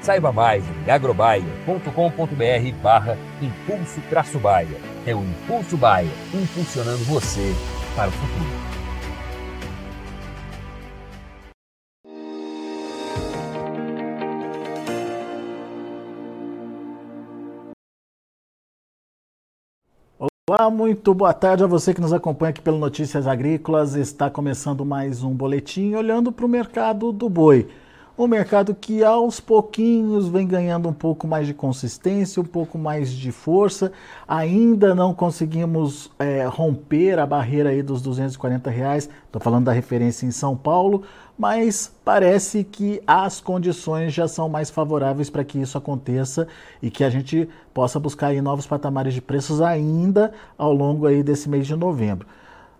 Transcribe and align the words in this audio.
Saiba 0.00 0.32
mais 0.32 0.64
em 0.86 0.90
agrobaia.com.br 0.90 2.82
barra 2.82 3.18
Impulso 3.42 4.00
Traço 4.08 4.38
Baia. 4.38 4.80
É 5.06 5.14
o 5.14 5.20
Impulso 5.20 5.76
Baia, 5.76 6.08
impulsionando 6.32 7.04
você 7.04 7.54
para 7.94 8.08
o 8.08 8.12
futuro. 8.12 8.68
Olá, 20.50 20.70
muito 20.70 21.12
boa 21.12 21.34
tarde 21.34 21.62
a 21.62 21.66
você 21.66 21.92
que 21.92 22.00
nos 22.00 22.12
acompanha 22.12 22.50
aqui 22.50 22.62
pelo 22.62 22.78
Notícias 22.78 23.26
Agrícolas. 23.26 23.94
Está 23.94 24.30
começando 24.30 24.82
mais 24.82 25.22
um 25.22 25.34
boletim 25.34 25.94
olhando 25.94 26.32
para 26.32 26.46
o 26.46 26.48
mercado 26.48 27.12
do 27.12 27.28
boi 27.28 27.68
um 28.18 28.26
mercado 28.26 28.74
que 28.74 29.04
aos 29.04 29.38
pouquinhos 29.38 30.26
vem 30.26 30.44
ganhando 30.44 30.88
um 30.88 30.92
pouco 30.92 31.24
mais 31.24 31.46
de 31.46 31.54
consistência, 31.54 32.42
um 32.42 32.44
pouco 32.44 32.76
mais 32.76 33.12
de 33.12 33.30
força. 33.30 33.92
Ainda 34.26 34.92
não 34.92 35.14
conseguimos 35.14 36.10
é, 36.18 36.44
romper 36.44 37.20
a 37.20 37.24
barreira 37.24 37.70
aí 37.70 37.80
dos 37.80 38.02
240 38.02 38.68
reais. 38.68 39.08
Estou 39.24 39.40
falando 39.40 39.66
da 39.66 39.72
referência 39.72 40.26
em 40.26 40.32
São 40.32 40.56
Paulo, 40.56 41.04
mas 41.38 41.94
parece 42.04 42.64
que 42.64 43.00
as 43.06 43.40
condições 43.40 44.12
já 44.12 44.26
são 44.26 44.48
mais 44.48 44.68
favoráveis 44.68 45.30
para 45.30 45.44
que 45.44 45.60
isso 45.60 45.78
aconteça 45.78 46.48
e 46.82 46.90
que 46.90 47.04
a 47.04 47.10
gente 47.10 47.48
possa 47.72 48.00
buscar 48.00 48.28
aí 48.28 48.42
novos 48.42 48.66
patamares 48.66 49.14
de 49.14 49.22
preços 49.22 49.60
ainda 49.60 50.32
ao 50.56 50.72
longo 50.72 51.06
aí 51.06 51.22
desse 51.22 51.48
mês 51.48 51.68
de 51.68 51.76
novembro. 51.76 52.26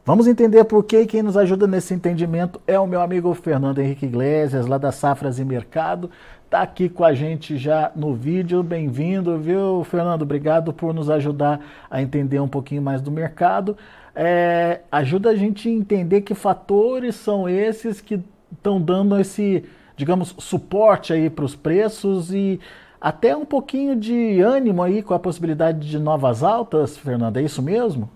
Vamos 0.09 0.27
entender 0.27 0.65
por 0.65 0.85
que 0.85 1.05
quem 1.05 1.23
nos 1.23 1.37
ajuda 1.37 1.67
nesse 1.67 1.93
entendimento 1.93 2.59
é 2.67 2.81
o 2.81 2.87
meu 2.87 3.03
amigo 3.03 3.35
Fernando 3.35 3.79
Henrique 3.79 4.07
Iglesias, 4.07 4.67
lá 4.67 4.79
da 4.79 4.91
Safras 4.91 5.39
e 5.39 5.45
Mercado. 5.45 6.11
Está 6.47 6.63
aqui 6.63 6.89
com 6.89 7.05
a 7.05 7.13
gente 7.13 7.59
já 7.59 7.93
no 7.95 8.15
vídeo. 8.15 8.63
Bem-vindo, 8.63 9.37
viu, 9.37 9.85
Fernando? 9.85 10.23
Obrigado 10.23 10.73
por 10.73 10.95
nos 10.95 11.11
ajudar 11.11 11.61
a 11.91 12.01
entender 12.01 12.41
um 12.41 12.49
pouquinho 12.49 12.81
mais 12.81 13.03
do 13.03 13.11
mercado. 13.11 13.77
É, 14.15 14.81
ajuda 14.91 15.29
a 15.29 15.37
gente 15.37 15.69
a 15.69 15.73
entender 15.73 16.23
que 16.23 16.35
fatores 16.35 17.15
são 17.15 17.47
esses 17.47 18.01
que 18.01 18.19
estão 18.51 18.81
dando 18.81 19.21
esse, 19.21 19.63
digamos, 19.95 20.35
suporte 20.39 21.13
aí 21.13 21.29
para 21.29 21.45
os 21.45 21.55
preços 21.55 22.33
e 22.33 22.59
até 22.99 23.37
um 23.37 23.45
pouquinho 23.45 23.95
de 23.95 24.41
ânimo 24.41 24.83
aí 24.83 25.03
com 25.03 25.13
a 25.13 25.19
possibilidade 25.19 25.87
de 25.87 25.99
novas 25.99 26.43
altas, 26.43 26.97
Fernando. 26.97 27.37
É 27.37 27.43
isso 27.43 27.61
mesmo? 27.61 28.09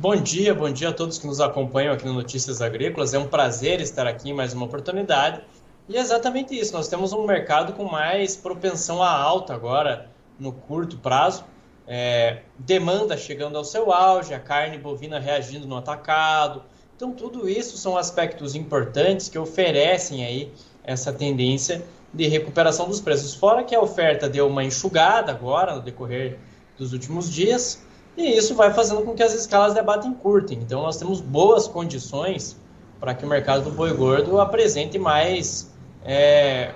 Bom 0.00 0.16
dia, 0.16 0.54
bom 0.54 0.72
dia 0.72 0.88
a 0.88 0.92
todos 0.94 1.18
que 1.18 1.26
nos 1.26 1.42
acompanham 1.42 1.92
aqui 1.92 2.06
no 2.06 2.14
Notícias 2.14 2.62
Agrícolas. 2.62 3.12
É 3.12 3.18
um 3.18 3.26
prazer 3.28 3.82
estar 3.82 4.06
aqui 4.06 4.30
em 4.30 4.32
mais 4.32 4.54
uma 4.54 4.64
oportunidade. 4.64 5.42
E 5.86 5.98
é 5.98 6.00
exatamente 6.00 6.58
isso, 6.58 6.72
nós 6.72 6.88
temos 6.88 7.12
um 7.12 7.26
mercado 7.26 7.74
com 7.74 7.84
mais 7.84 8.34
propensão 8.34 9.02
a 9.02 9.10
alta 9.12 9.52
agora 9.52 10.10
no 10.38 10.52
curto 10.52 10.96
prazo. 10.96 11.44
É, 11.86 12.38
demanda 12.58 13.14
chegando 13.14 13.58
ao 13.58 13.64
seu 13.64 13.92
auge, 13.92 14.32
a 14.32 14.40
carne 14.40 14.78
bovina 14.78 15.18
reagindo 15.18 15.66
no 15.66 15.76
atacado. 15.76 16.62
Então, 16.96 17.12
tudo 17.12 17.46
isso 17.46 17.76
são 17.76 17.98
aspectos 17.98 18.54
importantes 18.54 19.28
que 19.28 19.38
oferecem 19.38 20.24
aí 20.24 20.50
essa 20.82 21.12
tendência 21.12 21.84
de 22.10 22.26
recuperação 22.26 22.88
dos 22.88 23.02
preços. 23.02 23.34
Fora 23.34 23.62
que 23.62 23.74
a 23.74 23.80
oferta 23.82 24.30
deu 24.30 24.48
uma 24.48 24.64
enxugada 24.64 25.30
agora 25.30 25.74
no 25.76 25.82
decorrer 25.82 26.38
dos 26.78 26.94
últimos 26.94 27.30
dias, 27.30 27.84
e 28.20 28.36
isso 28.36 28.54
vai 28.54 28.72
fazendo 28.72 29.02
com 29.02 29.14
que 29.14 29.22
as 29.22 29.34
escalas 29.34 29.72
de 29.72 29.80
abate 29.80 30.06
encurtem. 30.06 30.58
Então, 30.60 30.82
nós 30.82 30.96
temos 30.96 31.20
boas 31.20 31.66
condições 31.66 32.60
para 33.00 33.14
que 33.14 33.24
o 33.24 33.28
mercado 33.28 33.64
do 33.64 33.70
boi 33.70 33.92
gordo 33.94 34.40
apresente 34.40 34.98
mais, 34.98 35.72
é, 36.04 36.74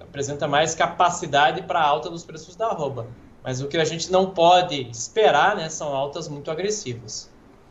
apresenta 0.00 0.48
mais 0.48 0.74
capacidade 0.74 1.62
para 1.62 1.78
a 1.78 1.86
alta 1.86 2.08
dos 2.08 2.24
preços 2.24 2.56
da 2.56 2.68
arroba. 2.68 3.06
Mas 3.44 3.60
o 3.60 3.68
que 3.68 3.76
a 3.76 3.84
gente 3.84 4.10
não 4.10 4.30
pode 4.30 4.88
esperar 4.90 5.56
né, 5.56 5.68
são 5.68 5.88
altas 5.94 6.28
muito 6.28 6.50
agressivas. 6.50 7.30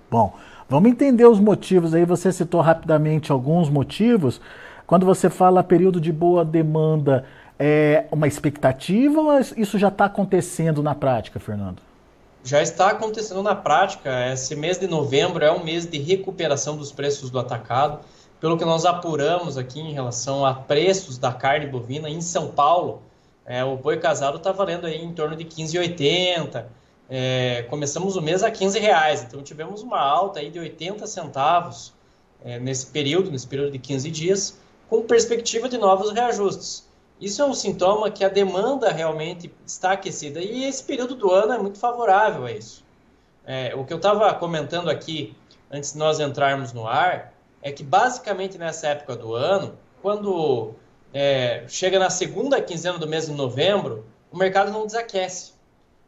Bom, 0.09 0.33
vamos 0.67 0.89
entender 0.89 1.25
os 1.25 1.39
motivos 1.39 1.93
aí. 1.93 2.05
Você 2.05 2.31
citou 2.31 2.61
rapidamente 2.61 3.31
alguns 3.31 3.69
motivos. 3.69 4.39
Quando 4.85 5.05
você 5.05 5.29
fala 5.29 5.63
período 5.63 5.99
de 5.99 6.11
boa 6.11 6.43
demanda, 6.43 7.25
é 7.57 8.05
uma 8.11 8.27
expectativa 8.27 9.19
ou 9.19 9.39
isso 9.57 9.77
já 9.77 9.89
está 9.89 10.05
acontecendo 10.05 10.81
na 10.81 10.95
prática, 10.95 11.39
Fernando? 11.39 11.88
Já 12.43 12.61
está 12.61 12.89
acontecendo 12.89 13.43
na 13.43 13.55
prática. 13.55 14.31
Esse 14.31 14.55
mês 14.55 14.77
de 14.77 14.87
novembro 14.87 15.43
é 15.43 15.51
um 15.51 15.63
mês 15.63 15.85
de 15.85 15.97
recuperação 15.97 16.77
dos 16.77 16.91
preços 16.91 17.29
do 17.29 17.39
atacado. 17.39 17.99
Pelo 18.39 18.57
que 18.57 18.63
nós 18.63 18.85
apuramos 18.85 19.57
aqui 19.57 19.79
em 19.79 19.93
relação 19.93 20.45
a 20.45 20.53
preços 20.53 21.17
da 21.17 21.33
carne 21.33 21.67
bovina 21.67 22.09
em 22.09 22.21
São 22.21 22.47
Paulo, 22.51 23.01
é, 23.45 23.63
o 23.63 23.75
boi 23.75 23.97
casado 23.97 24.37
está 24.37 24.51
valendo 24.51 24.85
aí 24.85 25.03
em 25.03 25.11
torno 25.11 25.35
de 25.35 25.43
15,80. 25.43 26.65
É, 27.09 27.63
começamos 27.63 28.15
o 28.15 28.21
mês 28.21 28.43
a 28.43 28.51
15 28.51 28.79
reais, 28.79 29.23
então 29.23 29.41
tivemos 29.41 29.81
uma 29.81 29.99
alta 29.99 30.39
aí 30.39 30.51
de 30.51 30.59
80 30.59 31.07
centavos 31.07 31.91
é, 32.45 32.59
nesse 32.59 32.85
período, 32.85 33.31
nesse 33.31 33.47
período 33.47 33.71
de 33.71 33.79
15 33.79 34.11
dias, 34.11 34.59
com 34.87 35.01
perspectiva 35.01 35.67
de 35.67 35.77
novos 35.77 36.11
reajustes. 36.11 36.87
Isso 37.19 37.41
é 37.41 37.45
um 37.45 37.53
sintoma 37.53 38.09
que 38.09 38.23
a 38.23 38.29
demanda 38.29 38.91
realmente 38.91 39.53
está 39.65 39.91
aquecida 39.91 40.39
e 40.39 40.63
esse 40.63 40.81
período 40.83 41.15
do 41.15 41.31
ano 41.31 41.53
é 41.53 41.57
muito 41.57 41.77
favorável 41.77 42.45
a 42.45 42.51
isso. 42.51 42.85
É, 43.45 43.75
o 43.75 43.83
que 43.83 43.91
eu 43.91 43.97
estava 43.97 44.33
comentando 44.35 44.89
aqui 44.89 45.35
antes 45.69 45.93
de 45.93 45.97
nós 45.97 46.19
entrarmos 46.19 46.71
no 46.71 46.87
ar 46.87 47.33
é 47.61 47.71
que 47.73 47.83
basicamente 47.83 48.57
nessa 48.57 48.87
época 48.87 49.17
do 49.17 49.33
ano, 49.33 49.77
quando 50.01 50.73
é, 51.13 51.65
chega 51.67 51.99
na 51.99 52.09
segunda 52.09 52.61
quinzena 52.61 52.97
do 52.97 53.07
mês 53.07 53.25
de 53.25 53.33
novembro, 53.33 54.05
o 54.31 54.37
mercado 54.37 54.71
não 54.71 54.85
desaquece, 54.85 55.53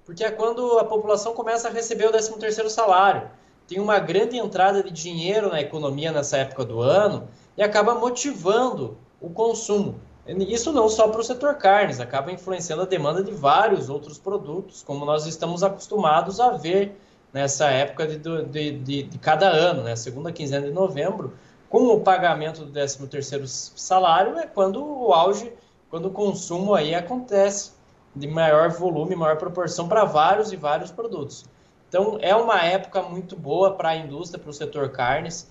porque 0.06 0.24
é 0.24 0.32
quando 0.32 0.80
a 0.80 0.86
população 0.86 1.34
começa 1.34 1.68
a 1.68 1.72
receber 1.72 2.06
o 2.06 2.12
13 2.12 2.38
terceiro 2.40 2.70
salário. 2.70 3.30
Tem 3.68 3.80
uma 3.80 4.00
grande 4.00 4.38
entrada 4.38 4.82
de 4.82 4.92
dinheiro 4.92 5.50
na 5.50 5.60
economia 5.60 6.12
nessa 6.12 6.38
época 6.38 6.64
do 6.64 6.82
ano 6.82 7.28
e 7.58 7.64
acaba 7.64 7.96
motivando 7.96 8.98
o 9.20 9.30
consumo. 9.30 10.00
Isso 10.28 10.72
não 10.72 10.88
só 10.88 11.08
para 11.08 11.20
o 11.20 11.24
setor 11.24 11.56
carnes, 11.56 12.00
acaba 12.00 12.32
influenciando 12.32 12.84
a 12.84 12.86
demanda 12.86 13.24
de 13.24 13.32
vários 13.32 13.90
outros 13.90 14.20
produtos, 14.20 14.84
como 14.84 15.04
nós 15.04 15.26
estamos 15.26 15.64
acostumados 15.64 16.40
a 16.40 16.52
ver 16.52 16.96
nessa 17.34 17.70
época 17.70 18.06
de, 18.08 18.18
de, 18.18 18.72
de, 18.80 19.04
de 19.04 19.18
cada 19.18 19.48
ano, 19.48 19.84
né? 19.84 19.96
segunda 19.96 20.32
quinzena 20.32 20.68
de 20.68 20.74
novembro, 20.74 21.34
com 21.70 21.88
o 21.88 22.02
pagamento 22.02 22.66
do 22.66 22.80
13º 22.80 23.48
salário, 23.48 24.38
é 24.38 24.46
quando 24.46 24.84
o 24.84 25.14
auge, 25.14 25.52
quando 25.90 26.08
o 26.08 26.12
consumo 26.12 26.76
aí 26.76 26.94
acontece 26.94 27.72
de 28.16 28.28
maior 28.28 28.70
volume, 28.70 29.16
maior 29.16 29.38
proporção 29.38 29.88
para 29.88 30.04
vários 30.04 30.52
e 30.52 30.58
vários 30.58 30.92
produtos. 30.92 31.46
Então, 31.88 32.18
é 32.22 32.36
uma 32.36 32.62
época 32.62 33.02
muito 33.02 33.36
boa 33.36 33.74
para 33.74 33.90
a 33.90 33.96
indústria, 33.96 34.40
para 34.40 34.50
o 34.50 34.54
setor 34.54 34.90
carnes, 34.90 35.50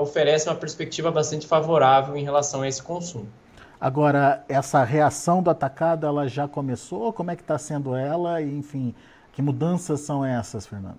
oferece 0.00 0.48
uma 0.48 0.54
perspectiva 0.54 1.10
bastante 1.10 1.46
favorável 1.46 2.16
em 2.16 2.24
relação 2.24 2.62
a 2.62 2.68
esse 2.68 2.82
consumo. 2.82 3.28
Agora, 3.80 4.44
essa 4.48 4.82
reação 4.84 5.42
do 5.42 5.50
atacado, 5.50 6.06
ela 6.06 6.26
já 6.26 6.48
começou? 6.48 7.12
Como 7.12 7.30
é 7.30 7.36
que 7.36 7.42
está 7.42 7.58
sendo 7.58 7.94
ela? 7.94 8.40
Enfim, 8.40 8.94
que 9.32 9.42
mudanças 9.42 10.00
são 10.00 10.24
essas, 10.24 10.66
Fernando? 10.66 10.98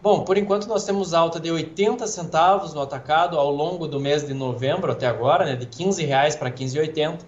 Bom, 0.00 0.24
por 0.24 0.38
enquanto 0.38 0.68
nós 0.68 0.84
temos 0.84 1.12
alta 1.12 1.40
de 1.40 1.50
80 1.50 2.06
centavos 2.06 2.72
no 2.72 2.80
atacado 2.80 3.36
ao 3.36 3.50
longo 3.50 3.86
do 3.86 3.98
mês 3.98 4.24
de 4.24 4.32
novembro 4.32 4.92
até 4.92 5.06
agora, 5.06 5.44
né, 5.44 5.56
de 5.56 5.66
15 5.66 6.04
reais 6.04 6.36
para 6.36 6.50
15,80. 6.50 7.18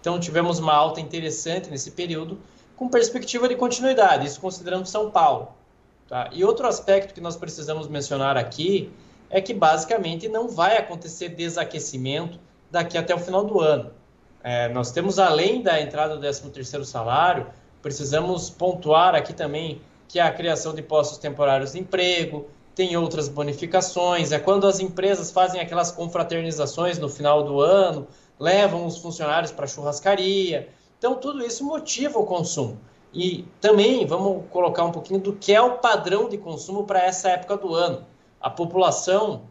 Então 0.00 0.20
tivemos 0.20 0.58
uma 0.58 0.74
alta 0.74 1.00
interessante 1.00 1.70
nesse 1.70 1.90
período, 1.90 2.38
com 2.76 2.88
perspectiva 2.88 3.48
de 3.48 3.56
continuidade, 3.56 4.26
isso 4.26 4.40
considerando 4.40 4.86
São 4.86 5.10
Paulo. 5.10 5.48
Tá? 6.06 6.28
E 6.32 6.44
outro 6.44 6.68
aspecto 6.68 7.12
que 7.12 7.20
nós 7.20 7.34
precisamos 7.34 7.88
mencionar 7.88 8.36
aqui 8.36 8.92
é 9.30 9.40
que 9.40 9.52
basicamente 9.52 10.28
não 10.28 10.48
vai 10.48 10.76
acontecer 10.76 11.30
desaquecimento 11.30 12.38
daqui 12.70 12.96
até 12.96 13.14
o 13.14 13.18
final 13.18 13.44
do 13.44 13.58
ano. 13.58 13.90
É, 14.42 14.68
nós 14.68 14.90
temos, 14.92 15.18
além 15.18 15.62
da 15.62 15.80
entrada 15.80 16.16
do 16.16 16.26
13º 16.26 16.84
salário, 16.84 17.46
precisamos 17.82 18.50
pontuar 18.50 19.14
aqui 19.14 19.32
também 19.32 19.80
que 20.06 20.18
a 20.18 20.30
criação 20.32 20.74
de 20.74 20.82
postos 20.82 21.18
temporários 21.18 21.72
de 21.72 21.80
emprego, 21.80 22.48
tem 22.74 22.96
outras 22.96 23.28
bonificações, 23.28 24.30
é 24.30 24.38
quando 24.38 24.64
as 24.66 24.78
empresas 24.78 25.32
fazem 25.32 25.60
aquelas 25.60 25.90
confraternizações 25.90 26.96
no 26.96 27.08
final 27.08 27.42
do 27.42 27.60
ano, 27.60 28.06
levam 28.38 28.86
os 28.86 28.98
funcionários 28.98 29.50
para 29.50 29.66
churrascaria. 29.66 30.68
Então, 30.96 31.16
tudo 31.16 31.44
isso 31.44 31.64
motiva 31.64 32.20
o 32.20 32.24
consumo. 32.24 32.78
E 33.12 33.44
também 33.60 34.06
vamos 34.06 34.44
colocar 34.50 34.84
um 34.84 34.92
pouquinho 34.92 35.18
do 35.18 35.32
que 35.32 35.52
é 35.52 35.60
o 35.60 35.78
padrão 35.78 36.28
de 36.28 36.38
consumo 36.38 36.84
para 36.84 37.02
essa 37.02 37.30
época 37.30 37.56
do 37.56 37.74
ano. 37.74 38.06
A 38.40 38.48
população, 38.48 39.42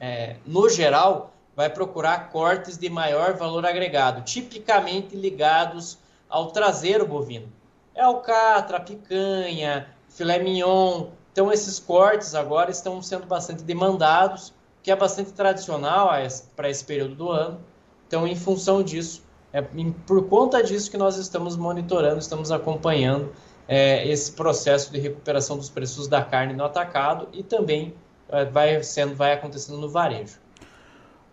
é, 0.00 0.36
no 0.44 0.68
geral, 0.68 1.29
vai 1.60 1.70
procurar 1.70 2.30
cortes 2.30 2.78
de 2.78 2.88
maior 2.88 3.34
valor 3.34 3.66
agregado, 3.66 4.22
tipicamente 4.22 5.14
ligados 5.14 5.98
ao 6.28 6.50
traseiro 6.52 7.06
bovino. 7.06 7.52
É 7.94 8.00
alcatra, 8.02 8.80
picanha, 8.80 9.88
filé 10.08 10.38
mignon, 10.38 11.08
então, 11.32 11.52
esses 11.52 11.78
cortes 11.78 12.34
agora 12.34 12.70
estão 12.70 13.00
sendo 13.00 13.26
bastante 13.26 13.62
demandados, 13.62 14.52
que 14.82 14.90
é 14.90 14.96
bastante 14.96 15.32
tradicional 15.32 16.10
para 16.56 16.68
esse 16.68 16.84
período 16.84 17.14
do 17.14 17.30
ano. 17.30 17.60
Então, 18.06 18.26
em 18.26 18.34
função 18.34 18.82
disso, 18.82 19.22
é 19.52 19.62
por 19.62 20.28
conta 20.28 20.62
disso 20.62 20.90
que 20.90 20.96
nós 20.96 21.16
estamos 21.16 21.56
monitorando, 21.56 22.18
estamos 22.18 22.50
acompanhando 22.50 23.32
é, 23.68 24.06
esse 24.08 24.32
processo 24.32 24.92
de 24.92 24.98
recuperação 24.98 25.56
dos 25.56 25.70
preços 25.70 26.08
da 26.08 26.22
carne 26.22 26.52
no 26.52 26.64
atacado 26.64 27.28
e 27.32 27.42
também 27.42 27.94
é, 28.28 28.44
vai 28.44 28.82
sendo, 28.82 29.14
vai 29.14 29.32
acontecendo 29.32 29.78
no 29.78 29.88
varejo. 29.88 30.38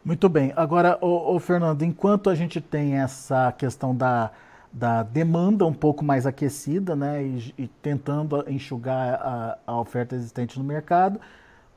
Muito 0.07 0.29
bem. 0.29 0.53
Agora, 0.55 0.97
o, 1.01 1.35
o 1.35 1.37
Fernando, 1.37 1.83
enquanto 1.83 2.29
a 2.29 2.33
gente 2.33 2.61
tem 2.61 2.97
essa 2.97 3.51
questão 3.51 3.93
da 3.93 4.31
da 4.71 5.01
demanda 5.01 5.65
um 5.65 5.73
pouco 5.73 6.03
mais 6.05 6.25
aquecida, 6.25 6.95
né, 6.95 7.23
e, 7.23 7.53
e 7.57 7.67
tentando 7.67 8.45
enxugar 8.47 9.15
a, 9.15 9.57
a, 9.65 9.79
oferta 9.79 10.15
existente 10.15 10.59
no 10.59 10.63
mercado. 10.63 11.19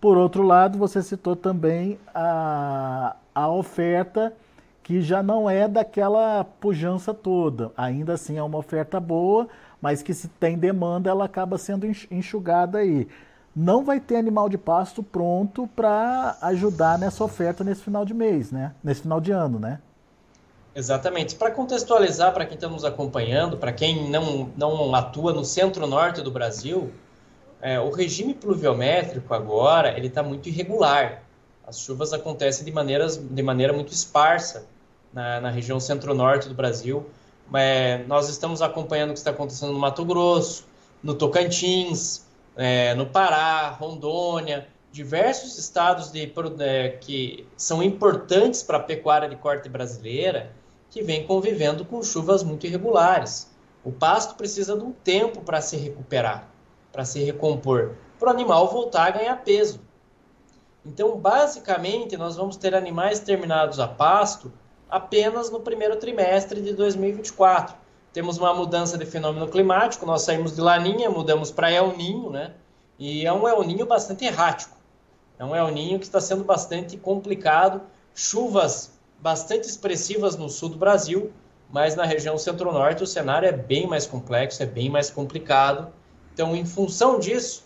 Por 0.01 0.17
outro 0.19 0.43
lado, 0.43 0.79
você 0.79 1.03
citou 1.03 1.35
também 1.35 1.99
a, 2.15 3.17
a 3.35 3.49
oferta 3.49 4.33
que 4.83 5.01
já 5.01 5.23
não 5.23 5.49
é 5.49 5.67
daquela 5.67 6.45
pujança 6.45 7.15
toda. 7.15 7.73
Ainda 7.77 8.15
assim 8.15 8.37
é 8.37 8.43
uma 8.43 8.59
oferta 8.59 9.01
boa, 9.01 9.49
mas 9.81 10.03
que 10.03 10.13
se 10.13 10.29
tem 10.29 10.59
demanda, 10.59 11.09
ela 11.09 11.25
acaba 11.25 11.57
sendo 11.59 11.87
enxugada 12.11 12.79
aí. 12.79 13.09
Não 13.55 13.85
vai 13.85 13.99
ter 13.99 14.17
animal 14.17 14.49
de 14.49 14.57
pasto 14.57 15.03
pronto 15.03 15.69
para 15.75 16.37
ajudar 16.43 16.99
nessa 16.99 17.25
oferta 17.25 17.65
nesse 17.65 17.83
final 17.83 18.05
de 18.05 18.15
mês, 18.15 18.53
né? 18.53 18.75
Nesse 18.83 19.03
final 19.03 19.21
de 19.21 19.33
ano, 19.33 19.59
né? 19.59 19.81
Exatamente. 20.75 21.35
Para 21.35 21.51
contextualizar 21.51 22.33
para 22.33 22.47
quem 22.47 22.55
está 22.55 22.69
nos 22.69 22.85
acompanhando, 22.85 23.57
para 23.57 23.73
quem 23.73 24.09
não, 24.09 24.51
não 24.57 24.95
atua 24.95 25.33
no 25.33 25.45
centro-norte 25.45 26.23
do 26.23 26.31
Brasil, 26.31 26.93
é, 27.61 27.79
o 27.81 27.91
regime 27.91 28.35
pluviométrico 28.35 29.35
agora 29.35 29.97
ele 29.97 30.07
está 30.07 30.23
muito 30.23 30.49
irregular. 30.49 31.23
As 31.67 31.81
chuvas 31.81 32.13
acontecem 32.13 32.65
de, 32.65 32.73
maneiras, 32.73 33.17
de 33.17 33.43
maneira 33.43 33.73
muito 33.73 33.93
esparsa 33.93 34.65
na, 35.13 35.41
na 35.41 35.51
região 35.51 35.79
centro-norte 35.81 36.49
do 36.49 36.55
Brasil. 36.55 37.05
É, 37.53 38.05
nós 38.07 38.29
estamos 38.29 38.63
acompanhando 38.63 39.11
o 39.11 39.13
que 39.13 39.19
está 39.19 39.33
acontecendo 39.33 39.73
no 39.73 39.79
Mato 39.79 40.05
Grosso, 40.05 40.65
no 41.03 41.15
Tocantins, 41.15 42.25
é, 42.61 42.95
no 42.95 43.07
Pará, 43.07 43.71
Rondônia, 43.71 44.69
diversos 44.93 45.57
estados 45.57 46.11
de, 46.13 46.31
é, 46.59 46.89
que 46.91 47.49
são 47.57 47.83
importantes 47.83 48.63
para 48.63 48.77
a 48.77 48.83
pecuária 48.83 49.27
de 49.27 49.37
corte 49.37 49.67
brasileira 49.67 50.53
que 50.91 51.03
vem 51.03 51.27
convivendo 51.27 51.87
com 51.87 52.03
chuvas 52.03 52.43
muito 52.43 52.67
irregulares. 52.67 53.51
O 53.83 53.91
pasto 53.91 54.35
precisa 54.35 54.77
de 54.77 54.85
um 54.85 54.93
tempo 54.93 55.41
para 55.41 55.63
se 55.63 55.79
recuperar, 55.79 56.51
para 56.93 57.03
se 57.03 57.25
recompor, 57.25 57.95
para 58.19 58.29
o 58.29 58.31
animal 58.31 58.69
voltar 58.71 59.07
a 59.07 59.11
ganhar 59.11 59.37
peso. 59.37 59.81
Então, 60.85 61.17
basicamente, 61.17 62.15
nós 62.15 62.37
vamos 62.37 62.59
ter 62.59 62.75
animais 62.75 63.21
terminados 63.21 63.81
a 63.81 63.89
pasto 63.89 64.53
apenas 64.91 65.49
no 65.49 65.61
primeiro 65.61 65.97
trimestre 65.97 66.61
de 66.61 66.75
2024. 66.75 67.75
Temos 68.13 68.39
uma 68.39 68.53
mudança 68.53 68.99
de 68.99 69.07
fenômeno 69.07 69.47
climático, 69.47 70.05
nós 70.05 70.23
saímos 70.23 70.55
de 70.55 70.61
Laninha, 70.61 71.09
mudamos 71.09 71.51
para 71.51 71.71
El 71.71 71.97
Ninho, 71.97 72.31
né? 72.31 72.53
E 72.99 73.25
é 73.25 73.33
um 73.33 73.47
El 73.47 73.63
Ninho 73.63 73.87
bastante 73.87 74.25
errático. 74.25 74.77
É 75.39 75.45
um 75.45 75.55
El 75.55 75.69
Ninho 75.69 75.99
que 75.99 76.05
está 76.05 76.21
sendo 76.21 76.43
bastante 76.43 76.97
complicado, 76.97 77.83
chuvas 78.15 78.93
bastante 79.21 79.69
expressivas 79.69 80.37
no 80.37 80.49
sul 80.49 80.71
do 80.71 80.77
Brasil, 80.77 81.33
mas 81.71 81.95
na 81.95 82.05
região 82.05 82.37
centro-norte 82.37 83.03
o 83.03 83.07
cenário 83.07 83.49
é 83.49 83.53
bem 83.53 83.87
mais 83.87 84.07
complexo, 84.07 84.63
é 84.63 84.67
bem 84.67 84.91
mais 84.91 85.09
complicado. 85.09 85.93
Então, 86.35 86.57
em 86.57 86.65
função 86.65 87.19
disso, 87.19 87.65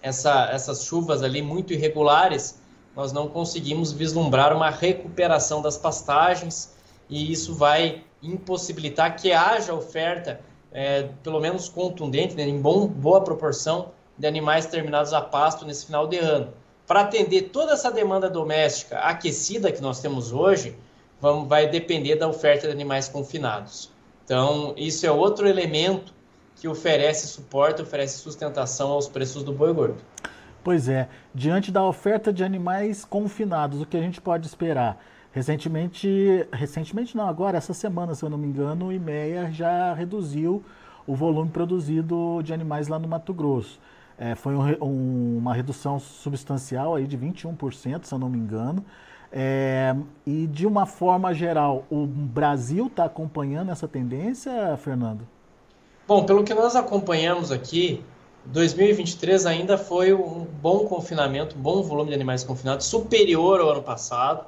essa, 0.00 0.48
essas 0.50 0.84
chuvas 0.84 1.22
ali 1.22 1.42
muito 1.42 1.72
irregulares, 1.72 2.60
nós 2.94 3.12
não 3.12 3.28
conseguimos 3.28 3.92
vislumbrar 3.92 4.54
uma 4.54 4.70
recuperação 4.70 5.60
das 5.60 5.76
pastagens 5.76 6.72
e 7.08 7.32
isso 7.32 7.54
vai 7.54 8.04
impossibilitar 8.22 9.16
que 9.16 9.32
haja 9.32 9.74
oferta, 9.74 10.40
é, 10.72 11.08
pelo 11.22 11.40
menos 11.40 11.68
contundente, 11.68 12.34
né, 12.34 12.42
em 12.42 12.60
bom, 12.60 12.86
boa 12.86 13.22
proporção, 13.22 13.90
de 14.18 14.26
animais 14.26 14.66
terminados 14.66 15.12
a 15.12 15.20
pasto 15.20 15.64
nesse 15.64 15.86
final 15.86 16.06
de 16.06 16.18
ano 16.18 16.52
para 16.90 17.02
atender 17.02 17.50
toda 17.50 17.74
essa 17.74 17.88
demanda 17.88 18.28
doméstica 18.28 18.98
aquecida 18.98 19.70
que 19.70 19.80
nós 19.80 20.00
temos 20.00 20.32
hoje, 20.32 20.76
vamos, 21.20 21.48
vai 21.48 21.68
depender 21.68 22.16
da 22.16 22.26
oferta 22.26 22.66
de 22.66 22.72
animais 22.72 23.08
confinados. 23.08 23.92
Então, 24.24 24.74
isso 24.76 25.06
é 25.06 25.10
outro 25.12 25.46
elemento 25.46 26.12
que 26.56 26.66
oferece 26.66 27.28
suporte, 27.28 27.80
oferece 27.80 28.18
sustentação 28.18 28.90
aos 28.90 29.08
preços 29.08 29.44
do 29.44 29.52
boi 29.52 29.72
gordo. 29.72 29.98
Pois 30.64 30.88
é, 30.88 31.08
diante 31.32 31.70
da 31.70 31.84
oferta 31.84 32.32
de 32.32 32.42
animais 32.42 33.04
confinados, 33.04 33.80
o 33.80 33.86
que 33.86 33.96
a 33.96 34.02
gente 34.02 34.20
pode 34.20 34.48
esperar? 34.48 35.00
Recentemente, 35.32 36.46
recentemente 36.52 37.16
não, 37.16 37.28
agora, 37.28 37.56
essa 37.56 37.72
semana, 37.72 38.14
se 38.14 38.24
eu 38.24 38.30
não 38.30 38.38
me 38.38 38.48
engano, 38.48 38.86
o 38.86 38.92
IMEA 38.92 39.50
já 39.52 39.94
reduziu 39.94 40.62
o 41.06 41.14
volume 41.14 41.50
produzido 41.50 42.42
de 42.42 42.52
animais 42.52 42.88
lá 42.88 42.98
no 42.98 43.06
Mato 43.06 43.32
Grosso. 43.32 43.78
É, 44.18 44.34
foi 44.34 44.54
um, 44.54 44.84
um, 44.84 45.38
uma 45.38 45.54
redução 45.54 45.98
substancial 45.98 46.94
aí 46.94 47.06
de 47.06 47.16
21%, 47.16 48.04
se 48.04 48.12
eu 48.12 48.18
não 48.18 48.28
me 48.28 48.38
engano. 48.38 48.84
É, 49.32 49.94
e 50.26 50.46
de 50.48 50.66
uma 50.66 50.84
forma 50.84 51.32
geral, 51.32 51.84
o 51.88 52.04
Brasil 52.04 52.88
está 52.88 53.04
acompanhando 53.04 53.70
essa 53.70 53.86
tendência, 53.86 54.76
Fernando? 54.76 55.26
Bom, 56.06 56.24
pelo 56.24 56.42
que 56.42 56.52
nós 56.52 56.74
acompanhamos 56.74 57.52
aqui, 57.52 58.02
2023 58.46 59.46
ainda 59.46 59.78
foi 59.78 60.12
um 60.12 60.44
bom 60.60 60.80
confinamento, 60.80 61.56
um 61.56 61.60
bom 61.60 61.82
volume 61.82 62.08
de 62.08 62.16
animais 62.16 62.42
confinados, 62.42 62.86
superior 62.86 63.60
ao 63.60 63.70
ano 63.70 63.82
passado. 63.82 64.44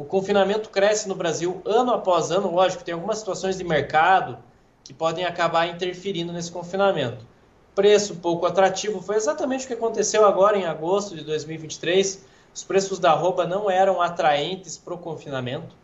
O 0.00 0.04
confinamento 0.06 0.70
cresce 0.70 1.06
no 1.06 1.14
Brasil 1.14 1.60
ano 1.62 1.92
após 1.92 2.30
ano, 2.30 2.50
lógico, 2.50 2.82
tem 2.82 2.94
algumas 2.94 3.18
situações 3.18 3.58
de 3.58 3.62
mercado 3.62 4.38
que 4.82 4.94
podem 4.94 5.26
acabar 5.26 5.66
interferindo 5.66 6.32
nesse 6.32 6.50
confinamento 6.50 7.26
preço 7.74 8.16
pouco 8.16 8.46
atrativo. 8.46 9.02
Foi 9.02 9.16
exatamente 9.16 9.64
o 9.64 9.68
que 9.68 9.74
aconteceu 9.74 10.24
agora 10.24 10.56
em 10.56 10.64
agosto 10.64 11.14
de 11.14 11.22
2023. 11.22 12.24
Os 12.54 12.64
preços 12.64 12.98
da 12.98 13.12
roupa 13.12 13.46
não 13.46 13.70
eram 13.70 14.00
atraentes 14.00 14.78
para 14.78 14.94
o 14.94 14.98
confinamento. 14.98 15.76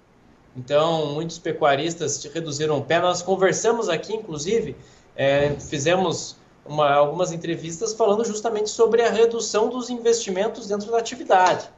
Então, 0.56 1.12
muitos 1.12 1.38
pecuaristas 1.38 2.24
reduziram 2.24 2.78
o 2.78 2.82
pé. 2.82 2.98
Nós 2.98 3.20
conversamos 3.20 3.90
aqui, 3.90 4.14
inclusive, 4.14 4.74
é, 5.14 5.50
fizemos 5.60 6.36
uma, 6.64 6.90
algumas 6.90 7.32
entrevistas 7.32 7.92
falando 7.92 8.24
justamente 8.24 8.70
sobre 8.70 9.02
a 9.02 9.10
redução 9.10 9.68
dos 9.68 9.90
investimentos 9.90 10.68
dentro 10.68 10.90
da 10.90 10.96
atividade. 10.96 11.68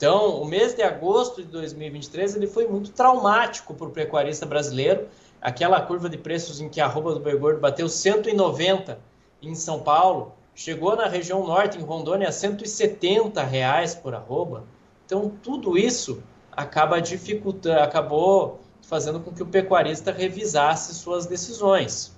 Então, 0.00 0.40
o 0.40 0.46
mês 0.46 0.72
de 0.72 0.80
agosto 0.80 1.42
de 1.42 1.48
2023 1.48 2.34
ele 2.34 2.46
foi 2.46 2.66
muito 2.66 2.90
traumático 2.90 3.74
para 3.74 3.86
o 3.86 3.90
pecuarista 3.90 4.46
brasileiro 4.46 5.08
aquela 5.42 5.78
curva 5.82 6.08
de 6.08 6.16
preços 6.16 6.58
em 6.58 6.70
que 6.70 6.80
a 6.80 6.86
arroba 6.86 7.12
do 7.12 7.20
boi 7.20 7.36
gordo 7.36 7.60
bateu 7.60 7.86
190 7.86 8.98
em 9.42 9.54
São 9.54 9.80
Paulo, 9.80 10.32
chegou 10.54 10.96
na 10.96 11.06
região 11.06 11.46
norte, 11.46 11.76
em 11.76 11.82
Rondônia, 11.82 12.30
a 12.30 12.32
170 12.32 13.42
reais 13.42 13.94
por 13.94 14.14
arroba. 14.14 14.64
Então, 15.04 15.34
tudo 15.42 15.76
isso 15.76 16.22
acaba 16.50 16.98
dificultando, 16.98 17.80
acabou 17.80 18.58
fazendo 18.80 19.20
com 19.20 19.30
que 19.30 19.42
o 19.42 19.46
pecuarista 19.46 20.10
revisasse 20.10 20.94
suas 20.94 21.26
decisões. 21.26 22.16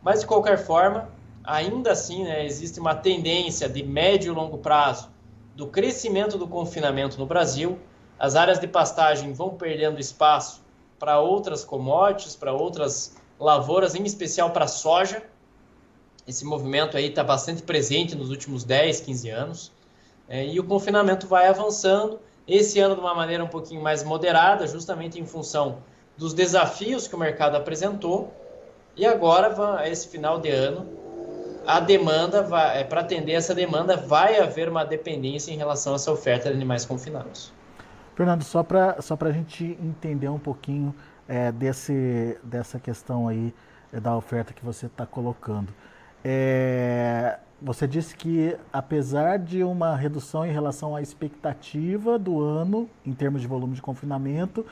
Mas, 0.00 0.20
de 0.20 0.26
qualquer 0.28 0.56
forma, 0.56 1.10
ainda 1.42 1.90
assim, 1.90 2.22
né, 2.22 2.46
existe 2.46 2.78
uma 2.78 2.94
tendência 2.94 3.68
de 3.68 3.82
médio 3.82 4.32
e 4.32 4.36
longo 4.36 4.58
prazo 4.58 5.17
do 5.58 5.66
crescimento 5.66 6.38
do 6.38 6.46
confinamento 6.46 7.18
no 7.18 7.26
Brasil. 7.26 7.80
As 8.16 8.36
áreas 8.36 8.60
de 8.60 8.68
pastagem 8.68 9.32
vão 9.32 9.56
perdendo 9.56 9.98
espaço 9.98 10.62
para 11.00 11.18
outras 11.18 11.64
commodities, 11.64 12.36
para 12.36 12.52
outras 12.52 13.16
lavouras, 13.40 13.96
em 13.96 14.04
especial 14.04 14.52
para 14.52 14.68
soja. 14.68 15.20
Esse 16.28 16.44
movimento 16.44 16.96
aí 16.96 17.08
está 17.08 17.24
bastante 17.24 17.60
presente 17.60 18.14
nos 18.14 18.30
últimos 18.30 18.62
10, 18.62 19.00
15 19.00 19.30
anos. 19.30 19.72
É, 20.28 20.46
e 20.46 20.60
o 20.60 20.64
confinamento 20.64 21.26
vai 21.26 21.48
avançando, 21.48 22.20
esse 22.46 22.78
ano 22.78 22.94
de 22.94 23.00
uma 23.00 23.14
maneira 23.14 23.42
um 23.42 23.48
pouquinho 23.48 23.82
mais 23.82 24.04
moderada, 24.04 24.64
justamente 24.64 25.18
em 25.18 25.26
função 25.26 25.82
dos 26.16 26.32
desafios 26.32 27.08
que 27.08 27.16
o 27.16 27.18
mercado 27.18 27.56
apresentou. 27.56 28.32
E 28.96 29.04
agora, 29.04 29.88
esse 29.88 30.06
final 30.06 30.38
de 30.38 30.50
ano, 30.50 30.86
a 31.68 31.80
demanda, 31.80 32.38
é, 32.72 32.82
para 32.82 33.02
atender 33.02 33.32
essa 33.32 33.54
demanda, 33.54 33.94
vai 33.94 34.40
haver 34.40 34.70
uma 34.70 34.86
dependência 34.86 35.52
em 35.52 35.56
relação 35.58 35.92
a 35.92 35.96
essa 35.96 36.10
oferta 36.10 36.48
de 36.48 36.54
animais 36.54 36.86
confinados. 36.86 37.52
Fernando, 38.16 38.42
só 38.42 38.62
para 38.62 39.02
só 39.02 39.18
a 39.20 39.30
gente 39.30 39.78
entender 39.78 40.30
um 40.30 40.38
pouquinho 40.38 40.94
é, 41.28 41.52
desse, 41.52 42.38
dessa 42.42 42.80
questão 42.80 43.28
aí 43.28 43.52
é, 43.92 44.00
da 44.00 44.16
oferta 44.16 44.54
que 44.54 44.64
você 44.64 44.86
está 44.86 45.04
colocando. 45.04 45.68
É, 46.24 47.38
você 47.60 47.86
disse 47.86 48.16
que, 48.16 48.56
apesar 48.72 49.38
de 49.38 49.62
uma 49.62 49.94
redução 49.94 50.46
em 50.46 50.50
relação 50.50 50.96
à 50.96 51.02
expectativa 51.02 52.18
do 52.18 52.42
ano, 52.42 52.88
em 53.04 53.12
termos 53.12 53.42
de 53.42 53.46
volume 53.46 53.74
de 53.74 53.82
confinamento, 53.82 54.64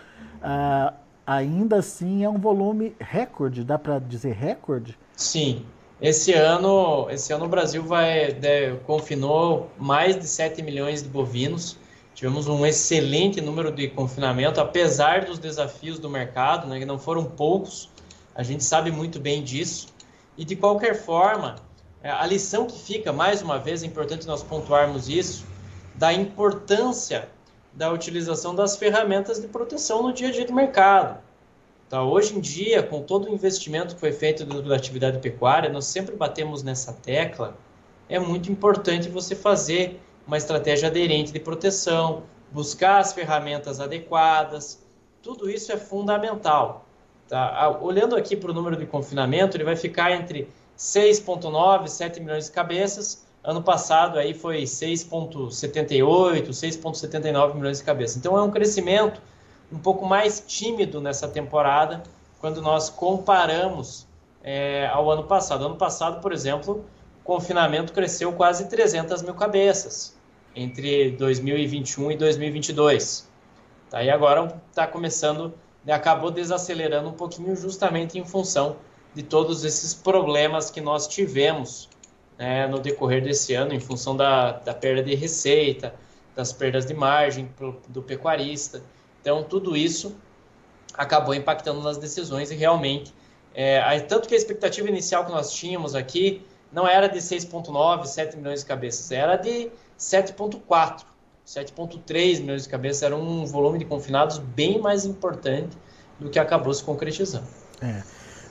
ah, 0.43 0.95
ainda 1.27 1.77
assim 1.77 2.25
é 2.25 2.29
um 2.29 2.39
volume 2.39 2.97
recorde, 2.99 3.65
dá 3.65 3.79
para 3.79 3.99
dizer 3.99 4.33
recorde? 4.33 4.99
Sim. 5.15 5.63
Esse 6.01 6.33
ano, 6.33 7.09
esse 7.11 7.33
ano 7.33 7.47
o 7.47 7.49
Brasil 7.49 7.83
vai 7.83 8.33
de, 8.33 8.77
confinou 8.87 9.71
mais 9.79 10.19
de 10.19 10.27
7 10.27 10.63
milhões 10.63 11.03
de 11.03 11.09
bovinos 11.09 11.79
Tivemos 12.17 12.49
um 12.49 12.65
excelente 12.65 13.43
número 13.43 13.71
de 13.71 13.89
confinamento, 13.89 14.59
apesar 14.59 15.27
dos 15.27 15.39
desafios 15.39 15.99
do 15.99 16.09
mercado, 16.09 16.67
né, 16.67 16.79
que 16.79 16.87
não 16.87 16.99
foram 16.99 17.27
poucos, 17.27 17.91
a 18.35 18.43
gente 18.43 18.65
sabe 18.65 18.91
muito 18.91 19.21
bem 19.21 19.45
disso. 19.45 19.89
E 20.35 20.43
de 20.43 20.57
qualquer 20.57 20.95
forma, 20.95 21.57
é, 22.03 22.09
a 22.09 22.25
lição 22.25 22.67
que 22.67 22.81
fica, 22.81 23.13
mais 23.13 23.43
uma 23.43 23.59
vez, 23.59 23.83
é 23.83 23.87
importante 23.87 24.27
nós 24.27 24.43
pontuarmos 24.43 25.11
isso, 25.11 25.45
da 25.95 26.11
importância 26.11 27.29
da 27.75 27.93
utilização 27.93 28.55
das 28.55 28.79
ferramentas 28.79 29.39
de 29.39 29.47
proteção 29.47 30.03
no 30.03 30.11
dia 30.11 30.29
a 30.29 30.33
dia 30.33 30.47
do 30.47 30.55
mercado. 30.55 31.19
Tá, 31.89 32.03
hoje 32.03 32.37
em 32.37 32.41
dia, 32.41 32.83
com 32.83 33.01
todo 33.01 33.29
o 33.29 33.33
investimento 33.33 33.95
que 33.95 34.01
foi 34.01 34.13
feito 34.13 34.45
dentro 34.45 34.69
da 34.69 34.75
atividade 34.75 35.21
pecuária, 35.21 35.71
nós 35.71 35.85
sempre 35.85 36.17
batemos 36.17 36.65
nessa 36.65 36.93
tecla, 36.93 37.57
é 38.09 38.19
muito 38.19 38.51
importante 38.51 39.09
você 39.09 39.37
fazer 39.37 40.01
uma 40.27 40.37
estratégia 40.37 40.89
aderente 40.89 41.33
de 41.33 41.39
proteção, 41.39 42.25
buscar 42.51 42.99
as 42.99 43.13
ferramentas 43.13 43.79
adequadas, 43.79 44.85
tudo 45.23 45.49
isso 45.49 45.71
é 45.71 45.77
fundamental. 45.77 46.87
Tá? 47.29 47.79
Olhando 47.81 48.17
aqui 48.17 48.37
para 48.37 48.51
o 48.51 48.55
número 48.55 48.77
de 48.77 48.87
confinamento, 48.87 49.57
ele 49.57 49.65
vai 49.65 49.77
ficar 49.77 50.11
entre 50.11 50.49
6,9 50.77 51.85
e 51.85 51.91
7 51.91 52.21
milhões 52.21 52.47
de 52.47 52.53
cabeças. 52.53 53.25
Ano 53.45 53.63
passado 53.63 54.19
aí 54.19 54.35
foi 54.35 54.65
6,78, 54.65 56.49
6,79 56.49 57.55
milhões 57.55 57.79
de 57.79 57.85
cabeças. 57.85 58.17
Então 58.17 58.37
é 58.37 58.43
um 58.43 58.51
crescimento 58.51 59.23
um 59.73 59.79
pouco 59.79 60.07
mais 60.07 60.43
tímido 60.47 61.01
nessa 61.01 61.29
temporada 61.29 62.03
quando 62.41 62.63
nós 62.63 62.89
comparamos 62.89 64.07
é, 64.43 64.87
ao 64.87 65.11
ano 65.11 65.25
passado. 65.25 65.67
Ano 65.67 65.77
passado, 65.77 66.21
por 66.21 66.33
exemplo, 66.33 66.85
o 67.21 67.25
confinamento 67.25 67.93
cresceu 67.93 68.33
quase 68.33 68.69
300 68.69 69.23
mil 69.23 69.35
cabeças 69.35 70.17
entre 70.55 71.11
2021 71.13 72.13
e 72.13 72.17
2022. 72.17 73.29
Tá? 73.91 74.03
E 74.03 74.11
agora 74.11 74.61
está 74.71 74.87
começando, 74.87 75.53
né, 75.85 75.93
acabou 75.93 76.31
desacelerando 76.31 77.09
um 77.09 77.13
pouquinho 77.13 77.55
justamente 77.57 78.19
em 78.19 78.25
função 78.25 78.77
de 79.15 79.23
todos 79.23 79.65
esses 79.65 79.95
problemas 79.95 80.71
que 80.71 80.81
nós 80.81 81.09
tivemos 81.09 81.89
né, 82.39 82.67
no 82.67 82.79
decorrer 82.79 83.23
desse 83.23 83.55
ano, 83.55 83.73
em 83.73 83.81
função 83.81 84.17
da, 84.17 84.53
da 84.53 84.75
perda 84.75 85.03
de 85.03 85.15
receita, 85.15 85.95
das 86.35 86.53
perdas 86.53 86.85
de 86.85 86.95
margem 86.95 87.47
pro, 87.57 87.81
do 87.89 88.03
pecuarista. 88.03 88.83
Então, 89.27 89.43
tudo 89.43 89.77
isso 89.77 90.15
acabou 90.95 91.35
impactando 91.35 91.83
nas 91.83 91.99
decisões 91.99 92.53
e 92.53 92.55
realmente, 92.55 93.13
é, 93.53 93.99
tanto 93.99 94.29
que 94.29 94.35
a 94.35 94.37
expectativa 94.37 94.89
inicial 94.89 95.25
que 95.25 95.33
nós 95.33 95.53
tínhamos 95.53 95.97
aqui 95.97 96.47
não 96.71 96.87
era 96.87 97.09
de 97.09 97.19
6,9, 97.19 98.07
7 98.07 98.37
milhões 98.37 98.61
de 98.61 98.67
cabeças, 98.67 99.11
era 99.11 99.35
de 99.35 99.69
7,4. 99.99 101.03
7,3 101.45 102.41
milhões 102.41 102.63
de 102.63 102.69
cabeças 102.69 103.03
era 103.03 103.17
um 103.17 103.45
volume 103.45 103.81
de 103.81 103.85
confinados 103.85 104.39
bem 104.39 104.81
mais 104.81 105.05
importante 105.05 105.77
do 106.21 106.31
que 106.31 106.39
acabou 106.39 106.73
se 106.73 106.85
concretizando. 106.85 107.49
É. 107.83 108.05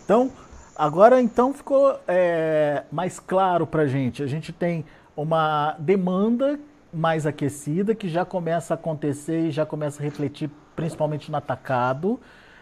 Então, 0.04 0.30
agora 0.76 1.22
então 1.22 1.54
ficou 1.54 1.98
é, 2.06 2.84
mais 2.92 3.18
claro 3.18 3.66
para 3.66 3.84
a 3.84 3.88
gente. 3.88 4.22
A 4.22 4.28
gente 4.28 4.52
tem 4.52 4.86
uma 5.16 5.78
demanda 5.80 6.60
mais 6.92 7.26
aquecida 7.26 7.96
que 7.96 8.10
já 8.10 8.26
começa 8.26 8.74
a 8.74 8.76
acontecer 8.76 9.48
e 9.48 9.52
já 9.52 9.66
começa 9.66 10.02
a 10.02 10.04
refletir 10.04 10.50
principalmente 10.76 11.32
no 11.32 11.38
atacado. 11.38 12.20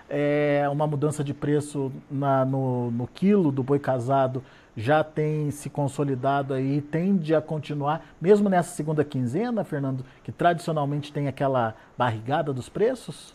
É, 0.10 0.68
uma 0.72 0.86
mudança 0.86 1.24
de 1.24 1.34
preço 1.34 1.92
na, 2.12 2.46
no, 2.46 2.92
no 2.92 3.08
quilo 3.08 3.52
do 3.52 3.64
boi 3.64 3.80
casado 3.80 4.44
já 4.76 5.04
tem 5.04 5.52
se 5.52 5.70
consolidado 5.70 6.54
aí, 6.54 6.82
tende 6.82 7.34
a 7.36 7.42
continuar, 7.42 8.06
mesmo 8.20 8.50
nessa 8.50 8.76
segunda 8.76 9.04
quinzena, 9.04 9.64
Fernando, 9.64 10.04
que 10.24 10.32
tradicionalmente 10.32 11.12
tem 11.12 11.28
aquela 11.28 11.76
barrigada 11.98 12.52
dos 12.52 12.70
preços? 12.70 13.34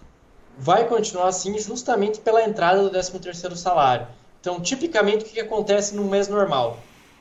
Vai 0.59 0.87
continuar 0.89 1.29
assim 1.29 1.57
justamente 1.59 2.21
pela 2.21 2.43
entrada 2.43 2.83
do 2.83 2.91
13º 2.91 3.55
salário. 3.55 4.09
Então, 4.41 4.61
tipicamente, 4.61 5.25
o 5.25 5.29
que 5.29 5.41
acontece 5.41 5.95
no 5.95 6.05
mês 6.05 6.29
normal? 6.29 6.79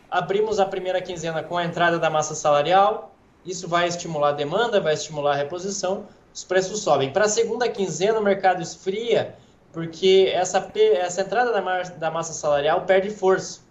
Abrimos 0.10 0.60
a 0.60 0.66
primeira 0.66 1.02
quinzena 1.02 1.44
com 1.44 1.58
a 1.58 1.66
entrada 1.66 2.00
da 2.00 2.10
massa 2.10 2.34
salarial, 2.34 3.14
isso 3.46 3.68
vai 3.68 3.88
estimular 3.88 4.30
a 4.30 4.34
demanda, 4.34 4.82
vai 4.82 4.94
estimular 4.94 5.34
a 5.34 5.36
reposição, 5.36 6.06
os 6.38 6.44
preços 6.44 6.82
sobem. 6.82 7.12
Para 7.12 7.26
a 7.26 7.30
segunda 7.30 7.68
quinzena, 7.68 8.20
o 8.20 8.24
mercado 8.24 8.62
esfria, 8.62 9.36
porque 9.74 10.32
essa, 10.32 10.72
essa 10.76 11.22
entrada 11.22 11.52
da, 11.52 11.82
da 11.82 12.12
massa 12.12 12.32
salarial 12.32 12.82
perde 12.82 13.10
força 13.10 13.62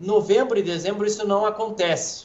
Novembro 0.00 0.58
e 0.58 0.62
dezembro 0.62 1.06
isso 1.06 1.26
não 1.26 1.44
acontece, 1.44 2.24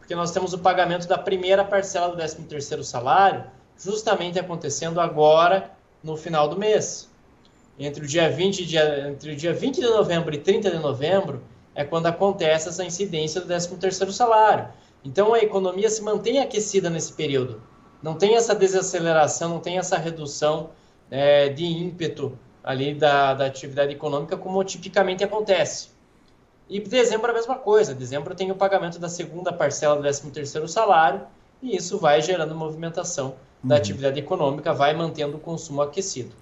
porque 0.00 0.12
nós 0.16 0.32
temos 0.32 0.52
o 0.52 0.58
pagamento 0.58 1.06
da 1.06 1.16
primeira 1.16 1.64
parcela 1.64 2.08
do 2.08 2.20
13º 2.20 2.82
salário 2.82 3.44
justamente 3.78 4.40
acontecendo 4.40 5.00
agora 5.00 5.70
no 6.02 6.16
final 6.16 6.48
do 6.48 6.58
mês. 6.58 7.08
Entre 7.78 8.02
o 8.02 8.08
dia 8.08 8.28
20, 8.28 8.66
dia, 8.66 9.08
entre 9.08 9.30
o 9.30 9.36
dia 9.36 9.52
20 9.52 9.76
de 9.76 9.86
novembro 9.86 10.34
e 10.34 10.38
30 10.38 10.72
de 10.72 10.78
novembro 10.78 11.40
é 11.76 11.84
quando 11.84 12.06
acontece 12.06 12.68
essa 12.68 12.84
incidência 12.84 13.40
do 13.40 13.46
13º 13.46 14.10
salário. 14.10 14.68
Então 15.04 15.32
a 15.32 15.38
economia 15.38 15.88
se 15.88 16.02
mantém 16.02 16.40
aquecida 16.40 16.90
nesse 16.90 17.12
período. 17.12 17.62
Não 18.04 18.16
tem 18.16 18.36
essa 18.36 18.54
desaceleração, 18.54 19.48
não 19.48 19.60
tem 19.60 19.78
essa 19.78 19.96
redução 19.96 20.68
é, 21.10 21.48
de 21.48 21.64
ímpeto 21.64 22.38
ali 22.62 22.92
da, 22.92 23.32
da 23.32 23.46
atividade 23.46 23.94
econômica 23.94 24.36
como 24.36 24.62
tipicamente 24.62 25.24
acontece. 25.24 25.88
E 26.68 26.78
dezembro 26.80 27.28
é 27.28 27.30
a 27.30 27.34
mesma 27.34 27.54
coisa. 27.54 27.94
Dezembro 27.94 28.34
tem 28.34 28.50
o 28.50 28.54
pagamento 28.54 28.98
da 28.98 29.08
segunda 29.08 29.54
parcela 29.54 29.96
do 29.96 30.02
13º 30.02 30.68
salário 30.68 31.22
e 31.62 31.74
isso 31.74 31.96
vai 31.96 32.20
gerando 32.20 32.54
movimentação 32.54 33.36
da 33.62 33.76
uhum. 33.76 33.80
atividade 33.80 34.20
econômica, 34.20 34.74
vai 34.74 34.92
mantendo 34.92 35.38
o 35.38 35.40
consumo 35.40 35.80
aquecido. 35.80 36.34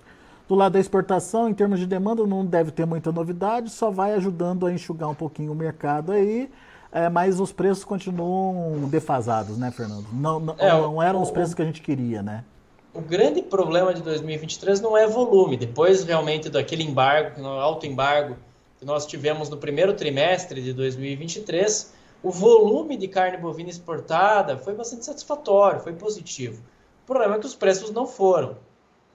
Do 0.49 0.57
lado 0.57 0.73
da 0.73 0.81
exportação, 0.81 1.49
em 1.49 1.55
termos 1.55 1.79
de 1.79 1.87
demanda, 1.87 2.27
não 2.27 2.45
deve 2.45 2.73
ter 2.73 2.85
muita 2.85 3.13
novidade, 3.13 3.71
só 3.71 3.89
vai 3.89 4.15
ajudando 4.15 4.67
a 4.67 4.73
enxugar 4.73 5.09
um 5.09 5.15
pouquinho 5.15 5.53
o 5.53 5.55
mercado 5.55 6.11
aí, 6.11 6.51
é, 6.93 7.09
mas 7.09 7.41
os 7.41 7.51
preços 7.51 7.85
continuam 7.85 8.87
defasados, 8.89 9.57
né, 9.57 9.71
Fernando? 9.71 10.07
Não, 10.13 10.39
não, 10.39 10.55
é, 10.59 10.71
não 10.71 11.03
eram 11.03 11.21
o, 11.21 11.23
os 11.23 11.31
preços 11.31 11.55
que 11.55 11.63
a 11.63 11.65
gente 11.65 11.81
queria, 11.81 12.23
né? 12.23 12.45
O 12.93 13.01
grande 13.01 13.41
problema 13.41 13.95
de 13.95 14.03
2023 14.03 14.83
não 14.83 14.95
é 14.95 15.07
volume. 15.07 15.57
Depois, 15.57 16.05
realmente, 16.05 16.51
daquele 16.51 16.83
embargo, 16.83 17.43
alto 17.47 17.87
embargo 17.87 18.37
que 18.79 18.85
nós 18.85 19.07
tivemos 19.07 19.49
no 19.49 19.57
primeiro 19.57 19.95
trimestre 19.95 20.61
de 20.61 20.75
2023, 20.75 21.95
o 22.23 22.31
volume 22.31 22.99
de 22.99 23.09
carne 23.09 23.39
bovina 23.39 23.71
exportada 23.71 24.59
foi 24.59 24.75
bastante 24.75 25.07
satisfatório, 25.07 25.81
foi 25.81 25.95
positivo. 25.95 26.63
O 27.05 27.07
problema 27.07 27.37
é 27.37 27.39
que 27.39 27.47
os 27.47 27.55
preços 27.55 27.91
não 27.91 28.07
foram. 28.07 28.57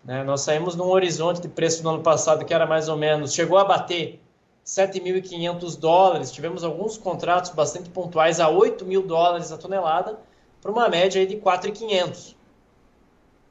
Né? 0.03 0.23
Nós 0.23 0.41
saímos 0.41 0.75
num 0.75 0.87
horizonte 0.87 1.39
de 1.39 1.47
preço 1.47 1.83
no 1.83 1.89
ano 1.91 2.01
passado 2.01 2.43
que 2.43 2.53
era 2.53 2.65
mais 2.65 2.89
ou 2.89 2.97
menos, 2.97 3.33
chegou 3.33 3.59
a 3.59 3.63
bater 3.63 4.19
7.500 4.67 5.79
dólares, 5.79 6.29
tivemos 6.29 6.61
alguns 6.61 6.97
contratos 6.97 7.51
bastante 7.51 7.89
pontuais 7.89 8.41
a 8.41 8.49
8 8.49 8.85
mil 8.85 9.01
dólares 9.01 9.49
a 9.49 9.57
tonelada, 9.57 10.19
para 10.61 10.69
uma 10.69 10.89
média 10.89 11.25
de 11.25 11.37
4.500. 11.37 12.35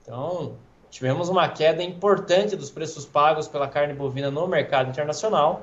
Então, 0.03 0.57
tivemos 0.91 1.31
uma 1.31 1.49
queda 1.49 1.83
importante 1.83 2.55
dos 2.55 2.71
preços 2.71 3.07
pagos 3.07 3.49
pela 3.49 3.67
carne 3.67 3.95
bovina 3.95 4.31
no 4.31 4.47
mercado 4.47 4.91
internacional, 4.91 5.63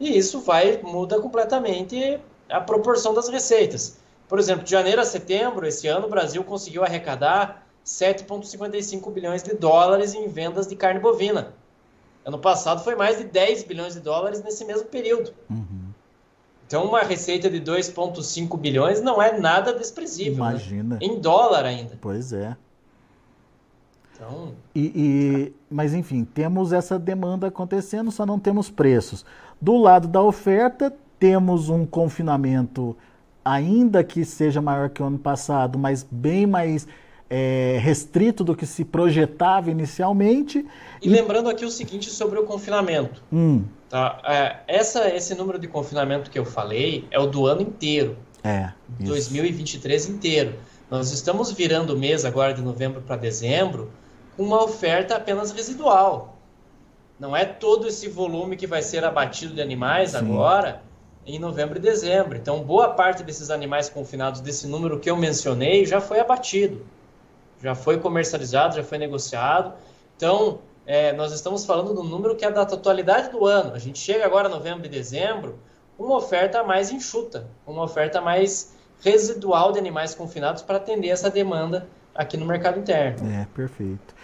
e 0.00 0.16
isso 0.16 0.40
vai 0.40 0.80
muda 0.82 1.20
completamente 1.20 2.18
a 2.48 2.58
proporção 2.58 3.12
das 3.12 3.28
receitas. 3.28 3.98
Por 4.26 4.38
exemplo, 4.38 4.64
de 4.64 4.70
janeiro 4.70 5.02
a 5.02 5.04
setembro, 5.04 5.66
esse 5.66 5.86
ano, 5.86 6.06
o 6.06 6.10
Brasil 6.10 6.42
conseguiu 6.42 6.82
arrecadar 6.82 7.66
7,55 7.84 9.12
bilhões 9.12 9.42
de 9.42 9.54
dólares 9.54 10.14
em 10.14 10.28
vendas 10.28 10.66
de 10.66 10.74
carne 10.76 10.98
bovina. 10.98 11.52
Ano 12.24 12.38
passado 12.38 12.82
foi 12.84 12.94
mais 12.94 13.18
de 13.18 13.24
10 13.24 13.64
bilhões 13.64 13.94
de 13.94 14.00
dólares 14.00 14.42
nesse 14.42 14.64
mesmo 14.64 14.86
período. 14.86 15.32
Uhum. 15.50 15.92
Então, 16.66 16.84
uma 16.86 17.00
receita 17.00 17.50
de 17.50 17.60
2,5 17.60 18.58
bilhões 18.58 19.02
não 19.02 19.20
é 19.20 19.38
nada 19.38 19.74
desprezível. 19.74 20.44
Né? 20.44 20.50
Imagina. 20.50 20.94
Né? 20.94 20.98
Em 21.02 21.20
dólar 21.20 21.64
ainda. 21.64 21.98
Pois 22.00 22.32
é. 22.32 22.56
Então... 24.14 24.54
E, 24.74 24.92
e, 24.94 25.52
mas, 25.68 25.92
enfim, 25.92 26.24
temos 26.24 26.72
essa 26.72 26.98
demanda 26.98 27.48
acontecendo, 27.48 28.10
só 28.10 28.24
não 28.24 28.38
temos 28.38 28.70
preços. 28.70 29.24
Do 29.60 29.76
lado 29.76 30.08
da 30.08 30.22
oferta, 30.22 30.94
temos 31.18 31.68
um 31.68 31.84
confinamento, 31.84 32.96
ainda 33.44 34.02
que 34.02 34.24
seja 34.24 34.62
maior 34.62 34.88
que 34.88 35.02
o 35.02 35.06
ano 35.06 35.18
passado, 35.18 35.78
mas 35.78 36.06
bem 36.08 36.46
mais 36.46 36.86
é, 37.34 37.78
restrito 37.80 38.44
do 38.44 38.54
que 38.54 38.66
se 38.66 38.84
projetava 38.84 39.70
inicialmente. 39.70 40.66
E, 41.00 41.08
e, 41.08 41.10
lembrando 41.10 41.48
aqui 41.48 41.64
o 41.64 41.70
seguinte 41.70 42.10
sobre 42.10 42.38
o 42.38 42.44
confinamento. 42.44 43.22
Hum. 43.32 43.64
Tá? 43.88 44.20
É, 44.26 44.56
essa, 44.68 45.08
esse 45.08 45.34
número 45.34 45.58
de 45.58 45.66
confinamento 45.66 46.30
que 46.30 46.38
eu 46.38 46.44
falei 46.44 47.06
é 47.10 47.18
o 47.18 47.26
do 47.26 47.46
ano 47.46 47.62
inteiro. 47.62 48.18
É. 48.44 48.70
Isso. 49.00 49.08
2023 49.08 50.10
inteiro. 50.10 50.56
Nós 50.90 51.10
estamos 51.10 51.50
virando 51.50 51.94
o 51.94 51.98
mês 51.98 52.26
agora 52.26 52.52
de 52.52 52.60
novembro 52.60 53.00
para 53.00 53.16
dezembro 53.16 53.90
com 54.36 54.42
uma 54.42 54.62
oferta 54.62 55.16
apenas 55.16 55.52
residual. 55.52 56.36
Não 57.18 57.34
é 57.34 57.46
todo 57.46 57.88
esse 57.88 58.08
volume 58.08 58.56
que 58.56 58.66
vai 58.66 58.82
ser 58.82 59.04
abatido 59.04 59.54
de 59.54 59.62
animais 59.62 60.10
Sim. 60.10 60.18
agora 60.18 60.82
em 61.24 61.38
novembro 61.38 61.78
e 61.78 61.80
dezembro. 61.80 62.36
Então, 62.36 62.62
boa 62.62 62.90
parte 62.90 63.22
desses 63.22 63.48
animais 63.48 63.88
confinados, 63.88 64.42
desse 64.42 64.66
número 64.66 65.00
que 65.00 65.08
eu 65.08 65.16
mencionei, 65.16 65.86
já 65.86 65.98
foi 65.98 66.20
abatido 66.20 66.84
já 67.62 67.74
foi 67.74 67.98
comercializado, 67.98 68.76
já 68.76 68.82
foi 68.82 68.98
negociado. 68.98 69.74
Então, 70.16 70.58
é, 70.84 71.12
nós 71.12 71.32
estamos 71.32 71.64
falando 71.64 71.94
do 71.94 72.02
número 72.02 72.34
que 72.34 72.44
é 72.44 72.50
da 72.50 72.66
totalidade 72.66 73.30
do 73.30 73.46
ano. 73.46 73.74
A 73.74 73.78
gente 73.78 73.98
chega 73.98 74.26
agora 74.26 74.48
novembro 74.48 74.86
e 74.86 74.88
dezembro 74.88 75.58
uma 75.98 76.16
oferta 76.16 76.64
mais 76.64 76.90
enxuta, 76.90 77.46
uma 77.66 77.84
oferta 77.84 78.20
mais 78.20 78.74
residual 79.02 79.72
de 79.72 79.78
animais 79.78 80.14
confinados 80.14 80.62
para 80.62 80.76
atender 80.76 81.08
essa 81.08 81.30
demanda 81.30 81.86
aqui 82.14 82.36
no 82.36 82.44
mercado 82.44 82.78
interno. 82.78 83.30
É, 83.30 83.46
perfeito. 83.54 84.14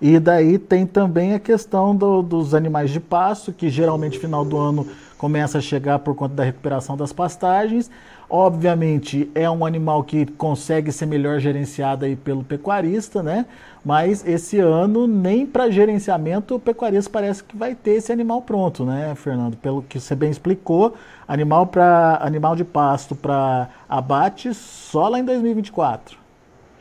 E 0.00 0.18
daí 0.18 0.58
tem 0.58 0.84
também 0.84 1.32
a 1.32 1.38
questão 1.38 1.94
do, 1.94 2.22
dos 2.22 2.54
animais 2.54 2.90
de 2.90 2.98
pasto, 2.98 3.52
que 3.52 3.70
geralmente 3.70 4.18
final 4.18 4.44
do 4.44 4.58
ano 4.58 4.88
começa 5.16 5.58
a 5.58 5.60
chegar 5.60 6.00
por 6.00 6.14
conta 6.16 6.34
da 6.34 6.42
recuperação 6.42 6.96
das 6.96 7.12
pastagens. 7.12 7.88
Obviamente 8.34 9.30
é 9.34 9.50
um 9.50 9.62
animal 9.62 10.02
que 10.02 10.24
consegue 10.24 10.90
ser 10.90 11.04
melhor 11.04 11.38
gerenciado 11.38 12.06
aí 12.06 12.16
pelo 12.16 12.42
pecuarista, 12.42 13.22
né? 13.22 13.44
Mas 13.84 14.26
esse 14.26 14.58
ano 14.58 15.06
nem 15.06 15.44
para 15.44 15.70
gerenciamento 15.70 16.54
o 16.54 16.58
pecuarista 16.58 17.10
parece 17.10 17.44
que 17.44 17.54
vai 17.54 17.74
ter 17.74 17.96
esse 17.96 18.10
animal 18.10 18.40
pronto, 18.40 18.86
né, 18.86 19.14
Fernando? 19.14 19.58
Pelo 19.58 19.82
que 19.82 20.00
você 20.00 20.14
bem 20.14 20.30
explicou, 20.30 20.94
animal 21.28 21.66
para 21.66 22.20
animal 22.22 22.56
de 22.56 22.64
pasto 22.64 23.14
para 23.14 23.68
abate 23.86 24.54
só 24.54 25.10
lá 25.10 25.18
em 25.18 25.24
2024. 25.26 26.16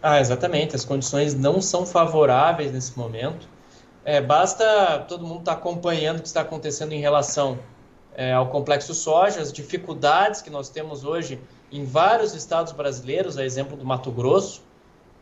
Ah, 0.01 0.21
exatamente. 0.21 0.73
As 0.73 0.85
condições 0.85 1.35
não 1.35 1.61
são 1.61 1.85
favoráveis 1.85 2.71
nesse 2.71 2.97
momento. 2.97 3.45
É, 4.05 4.21
basta 4.21 4.99
todo 5.05 5.27
mundo 5.27 5.39
estar 5.39 5.55
tá 5.55 5.57
acompanhando 5.57 6.19
o 6.19 6.21
que 6.21 6.29
está 6.29 6.39
acontecendo 6.39 6.93
em 6.93 7.01
relação 7.01 7.59
é, 8.15 8.33
ao 8.33 8.47
complexo 8.49 8.93
soja, 8.93 9.41
as 9.41 9.51
dificuldades 9.51 10.41
que 10.41 10.49
nós 10.49 10.69
temos 10.69 11.03
hoje 11.03 11.39
em 11.71 11.85
vários 11.85 12.33
estados 12.33 12.73
brasileiros, 12.73 13.37
a 13.37 13.45
exemplo 13.45 13.77
do 13.77 13.85
Mato 13.85 14.11
Grosso. 14.11 14.61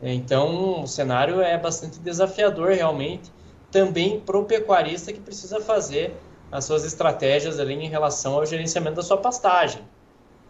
Então, 0.02 0.84
o 0.84 0.88
cenário 0.88 1.42
é 1.42 1.58
bastante 1.58 2.00
desafiador 2.00 2.70
realmente, 2.70 3.32
também 3.72 4.20
para 4.20 4.38
o 4.38 4.46
pecuarista 4.46 5.14
que 5.14 5.20
precisa 5.20 5.60
fazer 5.60 6.16
as 6.52 6.66
suas 6.66 6.84
estratégias 6.84 7.60
ali 7.60 7.74
em 7.74 7.90
relação 7.90 8.34
ao 8.34 8.46
gerenciamento 8.46 8.96
da 8.96 9.04
sua 9.04 9.18
pastagem. 9.18 9.82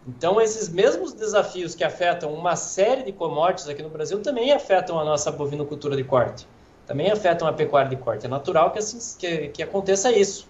Então, 0.06 0.40
esses 0.40 0.68
mesmos 0.68 1.12
desafios 1.12 1.74
que 1.74 1.84
afetam 1.84 2.32
uma 2.32 2.56
série 2.56 3.02
de 3.02 3.12
commodities 3.12 3.68
aqui 3.68 3.82
no 3.82 3.90
Brasil 3.90 4.20
também 4.22 4.50
afetam 4.50 4.98
a 4.98 5.04
nossa 5.04 5.30
bovinocultura 5.30 5.94
de 5.94 6.04
corte, 6.04 6.48
também 6.86 7.10
afetam 7.10 7.46
a 7.46 7.52
pecuária 7.52 7.90
de 7.90 7.96
corte. 7.96 8.24
É 8.24 8.28
natural 8.28 8.70
que, 8.70 8.78
assim, 8.78 8.98
que, 9.18 9.48
que 9.48 9.62
aconteça 9.62 10.10
isso, 10.10 10.48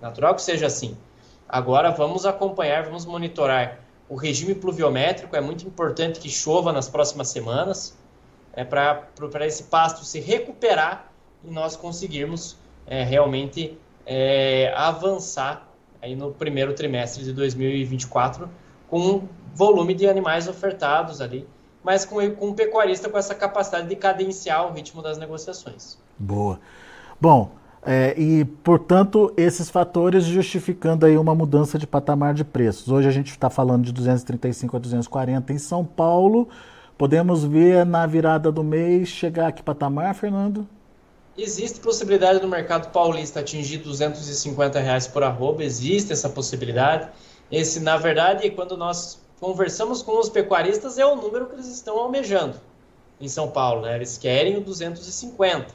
natural 0.00 0.34
que 0.34 0.40
seja 0.40 0.66
assim. 0.66 0.96
Agora 1.50 1.90
vamos 1.90 2.24
acompanhar, 2.24 2.84
vamos 2.84 3.04
monitorar 3.04 3.80
o 4.08 4.14
regime 4.14 4.54
pluviométrico. 4.54 5.34
É 5.34 5.40
muito 5.40 5.66
importante 5.66 6.20
que 6.20 6.28
chova 6.28 6.72
nas 6.72 6.88
próximas 6.88 7.28
semanas 7.28 7.96
é, 8.52 8.64
para 8.64 9.46
esse 9.46 9.64
pasto 9.64 10.04
se 10.04 10.20
recuperar 10.20 11.10
e 11.44 11.50
nós 11.50 11.74
conseguirmos 11.74 12.56
é, 12.86 13.02
realmente 13.02 13.76
é, 14.06 14.72
avançar 14.76 15.68
aí 16.00 16.14
no 16.14 16.30
primeiro 16.30 16.72
trimestre 16.72 17.24
de 17.24 17.32
2024 17.32 18.48
com 18.88 19.28
volume 19.52 19.94
de 19.94 20.08
animais 20.08 20.46
ofertados 20.46 21.20
ali, 21.20 21.46
mas 21.82 22.04
com, 22.04 22.30
com 22.36 22.48
um 22.48 22.54
pecuarista 22.54 23.08
com 23.08 23.18
essa 23.18 23.34
capacidade 23.34 23.88
de 23.88 23.96
cadenciar 23.96 24.66
o 24.68 24.72
ritmo 24.72 25.02
das 25.02 25.18
negociações. 25.18 25.98
Boa. 26.16 26.60
Bom, 27.20 27.50
é, 27.82 28.14
e, 28.18 28.44
portanto, 28.44 29.32
esses 29.36 29.70
fatores 29.70 30.24
justificando 30.24 31.06
aí 31.06 31.16
uma 31.16 31.34
mudança 31.34 31.78
de 31.78 31.86
patamar 31.86 32.34
de 32.34 32.44
preços. 32.44 32.88
Hoje 32.88 33.08
a 33.08 33.10
gente 33.10 33.30
está 33.30 33.48
falando 33.48 33.84
de 33.84 33.92
235 33.92 34.76
a 34.76 34.80
240 34.80 35.52
em 35.52 35.58
São 35.58 35.84
Paulo. 35.84 36.48
Podemos 36.98 37.42
ver 37.44 37.86
na 37.86 38.06
virada 38.06 38.52
do 38.52 38.62
mês 38.62 39.08
chegar 39.08 39.48
a 39.48 39.52
que 39.52 39.62
patamar, 39.62 40.14
Fernando? 40.14 40.68
Existe 41.38 41.80
possibilidade 41.80 42.40
do 42.40 42.48
mercado 42.48 42.90
paulista 42.92 43.40
atingir 43.40 43.78
250 43.78 44.78
reais 44.78 45.06
por 45.06 45.22
arroba, 45.22 45.64
existe 45.64 46.12
essa 46.12 46.28
possibilidade. 46.28 47.08
Esse, 47.50 47.80
na 47.80 47.96
verdade, 47.96 48.50
quando 48.50 48.76
nós 48.76 49.18
conversamos 49.40 50.02
com 50.02 50.18
os 50.20 50.28
pecuaristas, 50.28 50.98
é 50.98 51.06
o 51.06 51.16
número 51.16 51.46
que 51.46 51.54
eles 51.54 51.66
estão 51.66 51.98
almejando 51.98 52.56
em 53.18 53.28
São 53.28 53.48
Paulo. 53.48 53.82
Né? 53.82 53.96
Eles 53.96 54.18
querem 54.18 54.58
o 54.58 54.60
250. 54.60 55.68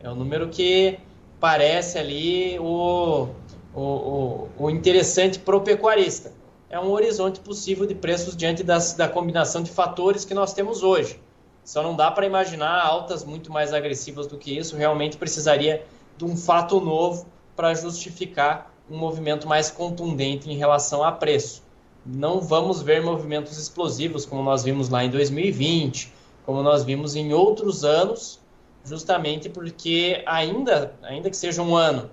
É 0.00 0.08
o 0.08 0.14
número 0.14 0.48
que 0.48 1.00
parece 1.40 1.98
ali 1.98 2.58
o, 2.58 3.28
o, 3.74 3.80
o, 3.80 4.48
o 4.58 4.70
interessante 4.70 5.38
para 5.38 5.56
o 5.56 5.62
pecuarista. 5.62 6.32
É 6.68 6.78
um 6.78 6.90
horizonte 6.90 7.40
possível 7.40 7.86
de 7.86 7.94
preços 7.94 8.36
diante 8.36 8.62
das, 8.62 8.92
da 8.92 9.08
combinação 9.08 9.62
de 9.62 9.70
fatores 9.70 10.24
que 10.24 10.34
nós 10.34 10.52
temos 10.52 10.82
hoje. 10.84 11.18
Só 11.64 11.82
não 11.82 11.96
dá 11.96 12.10
para 12.10 12.26
imaginar 12.26 12.84
altas 12.84 13.24
muito 13.24 13.50
mais 13.50 13.72
agressivas 13.72 14.26
do 14.26 14.38
que 14.38 14.56
isso. 14.56 14.76
Realmente 14.76 15.16
precisaria 15.16 15.84
de 16.16 16.24
um 16.24 16.36
fato 16.36 16.80
novo 16.80 17.26
para 17.56 17.74
justificar 17.74 18.72
um 18.90 18.96
movimento 18.96 19.48
mais 19.48 19.70
contundente 19.70 20.50
em 20.50 20.56
relação 20.56 21.02
a 21.02 21.10
preço. 21.10 21.62
Não 22.04 22.40
vamos 22.40 22.82
ver 22.82 23.02
movimentos 23.02 23.58
explosivos 23.58 24.24
como 24.24 24.42
nós 24.42 24.62
vimos 24.62 24.88
lá 24.88 25.04
em 25.04 25.10
2020, 25.10 26.12
como 26.44 26.62
nós 26.62 26.82
vimos 26.82 27.14
em 27.14 27.32
outros 27.32 27.84
anos, 27.84 28.39
justamente 28.84 29.48
porque 29.48 30.22
ainda, 30.26 30.94
ainda 31.02 31.30
que 31.30 31.36
seja 31.36 31.62
um 31.62 31.76
ano 31.76 32.10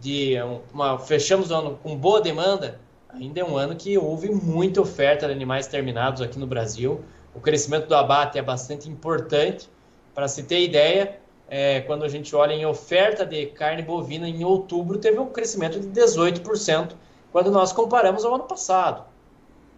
de 0.00 0.34
uma 0.72 0.98
fechamos 0.98 1.50
o 1.50 1.54
ano 1.54 1.78
com 1.82 1.96
boa 1.96 2.20
demanda, 2.20 2.80
ainda 3.08 3.40
é 3.40 3.44
um 3.44 3.56
ano 3.56 3.76
que 3.76 3.96
houve 3.96 4.30
muita 4.30 4.80
oferta 4.80 5.26
de 5.26 5.32
animais 5.32 5.66
terminados 5.66 6.20
aqui 6.20 6.38
no 6.38 6.46
Brasil. 6.46 7.04
O 7.34 7.40
crescimento 7.40 7.86
do 7.86 7.94
abate 7.94 8.38
é 8.38 8.42
bastante 8.42 8.88
importante. 8.88 9.68
Para 10.14 10.28
se 10.28 10.42
ter 10.42 10.62
ideia, 10.62 11.18
é, 11.48 11.80
quando 11.82 12.04
a 12.04 12.08
gente 12.08 12.34
olha 12.34 12.52
em 12.52 12.66
oferta 12.66 13.24
de 13.24 13.46
carne 13.46 13.82
bovina 13.82 14.28
em 14.28 14.44
outubro, 14.44 14.98
teve 14.98 15.18
um 15.18 15.26
crescimento 15.26 15.78
de 15.80 15.88
18% 15.88 16.92
quando 17.30 17.50
nós 17.50 17.72
comparamos 17.72 18.24
ao 18.24 18.34
ano 18.34 18.44
passado. 18.44 19.04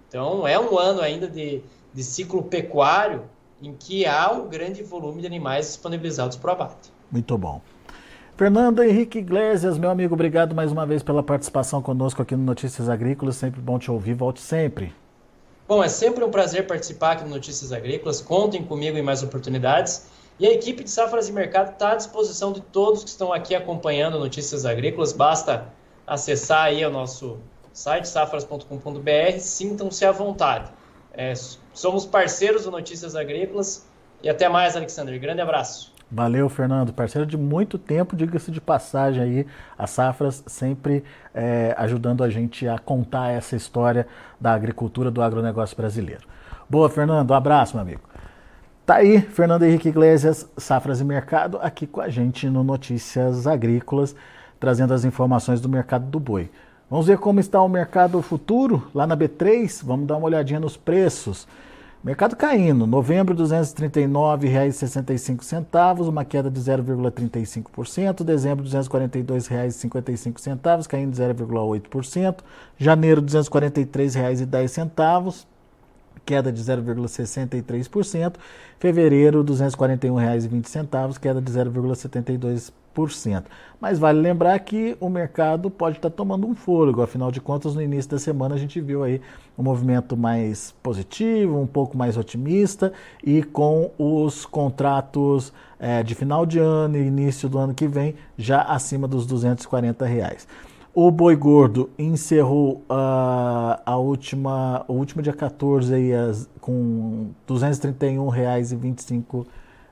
Então, 0.09 0.47
é 0.47 0.59
um 0.59 0.79
ano 0.79 1.01
ainda 1.01 1.29
de, 1.29 1.63
de 1.93 2.03
ciclo 2.03 2.43
pecuário 2.43 3.25
em 3.63 3.73
que 3.73 4.07
há 4.07 4.31
um 4.33 4.49
grande 4.49 4.83
volume 4.83 5.21
de 5.21 5.27
animais 5.27 5.67
disponibilizados 5.67 6.37
para 6.37 6.51
o 6.51 6.53
abate. 6.53 6.93
Muito 7.11 7.37
bom. 7.39 7.61
Fernando 8.37 8.83
Henrique 8.83 9.19
Iglesias, 9.19 9.79
meu 9.79 9.91
amigo, 9.91 10.15
obrigado 10.15 10.55
mais 10.55 10.73
uma 10.73 10.85
vez 10.85 11.03
pela 11.03 11.23
participação 11.23 11.81
conosco 11.81 12.21
aqui 12.21 12.35
no 12.35 12.43
Notícias 12.43 12.89
Agrícolas. 12.89 13.37
Sempre 13.37 13.61
bom 13.61 13.79
te 13.79 13.91
ouvir, 13.91 14.15
volte 14.15 14.41
sempre. 14.41 14.93
Bom, 15.69 15.83
é 15.83 15.89
sempre 15.89 16.25
um 16.25 16.31
prazer 16.31 16.67
participar 16.67 17.13
aqui 17.13 17.25
no 17.25 17.31
Notícias 17.31 17.73
Agrícolas. 17.73 18.21
Contem 18.21 18.65
comigo 18.65 18.99
em 18.99 19.03
mais 19.03 19.23
oportunidades. 19.23 20.09
E 20.39 20.47
a 20.47 20.53
equipe 20.53 20.83
de 20.83 20.91
Safras 20.91 21.29
e 21.29 21.33
Mercado 21.33 21.73
está 21.73 21.93
à 21.93 21.95
disposição 21.95 22.53
de 22.53 22.61
todos 22.61 23.05
que 23.05 23.09
estão 23.09 23.33
aqui 23.33 23.55
acompanhando 23.55 24.19
Notícias 24.19 24.67
Agrícolas. 24.67 25.13
Basta 25.13 25.69
acessar 26.05 26.65
aí 26.65 26.85
o 26.85 26.91
nosso 26.91 27.39
site 27.73 28.09
safras.com.br, 28.09 29.39
sintam-se 29.39 30.05
à 30.05 30.13
vontade. 30.13 30.73
É, 31.13 31.33
somos 31.75 32.07
parceiros 32.07 32.65
do 32.65 32.71
Notícias 32.71 33.15
Agrícolas 33.15 33.87
e 34.23 34.31
até 34.31 34.49
mais, 34.49 34.75
Alexandre. 34.75 35.19
Grande 35.19 35.43
abraço. 35.43 35.93
Valeu, 36.11 36.49
Fernando. 36.49 36.93
Parceiro 36.93 37.27
de 37.27 37.37
muito 37.37 37.77
tempo, 37.77 38.15
diga-se 38.15 38.51
de 38.51 38.61
passagem 38.61 39.23
aí, 39.23 39.47
a 39.77 39.87
Safras 39.87 40.45
sempre 40.47 41.03
é, 41.35 41.75
ajudando 41.77 42.23
a 42.23 42.31
gente 42.31 42.69
a 42.69 42.79
contar 42.79 43.31
essa 43.31 43.57
história 43.57 44.07
da 44.41 44.53
agricultura, 44.53 45.11
do 45.11 45.21
agronegócio 45.21 45.77
brasileiro. 45.77 46.23
Boa, 46.71 46.89
Fernando. 46.89 47.31
Um 47.31 47.35
abraço, 47.35 47.75
meu 47.75 47.83
amigo. 47.83 48.03
Tá 48.87 48.97
aí, 48.97 49.21
Fernando 49.21 49.65
Henrique 49.65 49.89
Iglesias, 49.89 50.49
Safras 50.57 51.01
e 51.01 51.05
Mercado, 51.05 51.59
aqui 51.61 51.87
com 51.87 52.01
a 52.01 52.09
gente 52.09 52.49
no 52.49 52.63
Notícias 52.63 53.47
Agrícolas. 53.47 54.15
trazendo 54.61 54.95
as 54.95 55.05
informações 55.05 55.61
do 55.61 55.69
mercado 55.69 56.07
do 56.07 56.19
boi. 56.19 56.51
Vamos 56.95 57.09
ver 57.09 57.19
como 57.19 57.41
está 57.41 57.61
o 57.61 57.69
mercado 57.69 58.23
futuro 58.23 58.87
lá 58.95 59.05
na 59.05 59.17
B3. 59.17 59.85
Vamos 59.85 60.07
dar 60.07 60.17
uma 60.17 60.27
olhadinha 60.27 60.61
nos 60.61 60.77
preços. 60.77 61.49
Mercado 62.05 62.37
caindo, 62.37 62.87
novembro 62.87 63.35
R$ 63.35 63.43
239,65, 63.43 66.09
uma 66.09 66.25
queda 66.25 66.49
de 66.49 66.61
0,35%, 66.61 68.23
dezembro 68.23 68.65
R$ 68.65 68.71
242,55, 68.71 70.87
caindo 70.87 71.17
0,8%, 71.17 72.37
janeiro 72.79 73.21
R$ 73.23 73.27
243,10, 73.27 75.47
queda 76.25 76.53
de 76.53 76.63
0,63%, 76.63 78.35
fevereiro 78.79 79.41
R$ 79.41 79.49
241,20, 79.49 81.19
queda 81.19 81.43
de 81.43 81.51
0,72%. 81.51 82.84
Mas 83.81 83.99
vale 83.99 84.21
lembrar 84.21 84.59
que 84.61 84.97
o 85.01 85.09
mercado 85.09 85.71
pode 85.71 85.97
estar 85.97 86.09
tomando 86.11 86.47
um 86.47 86.55
fôlego, 86.55 87.03
afinal 87.03 87.31
de 87.31 87.41
contas, 87.41 87.75
no 87.75 87.83
início 87.83 88.13
da 88.13 88.19
semana 88.19 88.55
a 88.55 88.59
gente 88.59 88.81
viu 88.81 89.03
aí 89.03 89.21
um 89.59 89.63
movimento 89.63 90.17
mais 90.17 90.73
positivo, 90.83 91.61
um 91.61 91.67
pouco 91.67 91.97
mais 91.97 92.17
otimista 92.17 92.93
e 93.23 93.43
com 93.43 93.91
os 93.99 94.47
contratos 94.47 95.53
é, 95.79 96.03
de 96.03 96.15
final 96.15 96.47
de 96.47 96.59
ano 96.59 96.97
e 96.97 97.07
início 97.07 97.49
do 97.49 97.59
ano 97.59 97.75
que 97.75 97.87
vem 97.87 98.15
já 98.39 98.63
acima 98.63 99.07
dos 99.07 99.27
240 99.27 100.07
reais. 100.07 100.49
O 100.95 101.11
Boi 101.11 101.35
Gordo 101.35 101.91
encerrou 101.99 102.85
uh, 102.89 103.81
a 103.85 103.97
última, 103.97 104.85
o 104.87 104.93
último 104.93 105.21
dia 105.21 105.33
14 105.33 105.93
aí, 105.93 106.13
as, 106.13 106.49
com 106.61 107.31
R$ 107.49 107.55
231,25 107.55 109.45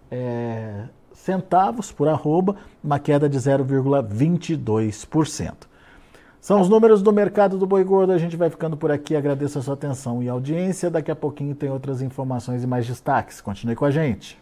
é, 0.08 0.84
centavos 1.22 1.92
por 1.92 2.08
arroba, 2.08 2.56
uma 2.82 2.98
queda 2.98 3.28
de 3.28 3.38
0,22%. 3.38 5.54
São 6.40 6.60
os 6.60 6.68
números 6.68 7.00
do 7.00 7.12
mercado 7.12 7.56
do 7.56 7.64
boi 7.64 7.84
gordo. 7.84 8.10
A 8.10 8.18
gente 8.18 8.36
vai 8.36 8.50
ficando 8.50 8.76
por 8.76 8.90
aqui. 8.90 9.14
Agradeço 9.14 9.60
a 9.60 9.62
sua 9.62 9.74
atenção 9.74 10.20
e 10.20 10.28
audiência. 10.28 10.90
Daqui 10.90 11.12
a 11.12 11.16
pouquinho 11.16 11.54
tem 11.54 11.70
outras 11.70 12.02
informações 12.02 12.64
e 12.64 12.66
mais 12.66 12.84
destaques. 12.84 13.40
Continue 13.40 13.76
com 13.76 13.84
a 13.84 13.92
gente. 13.92 14.41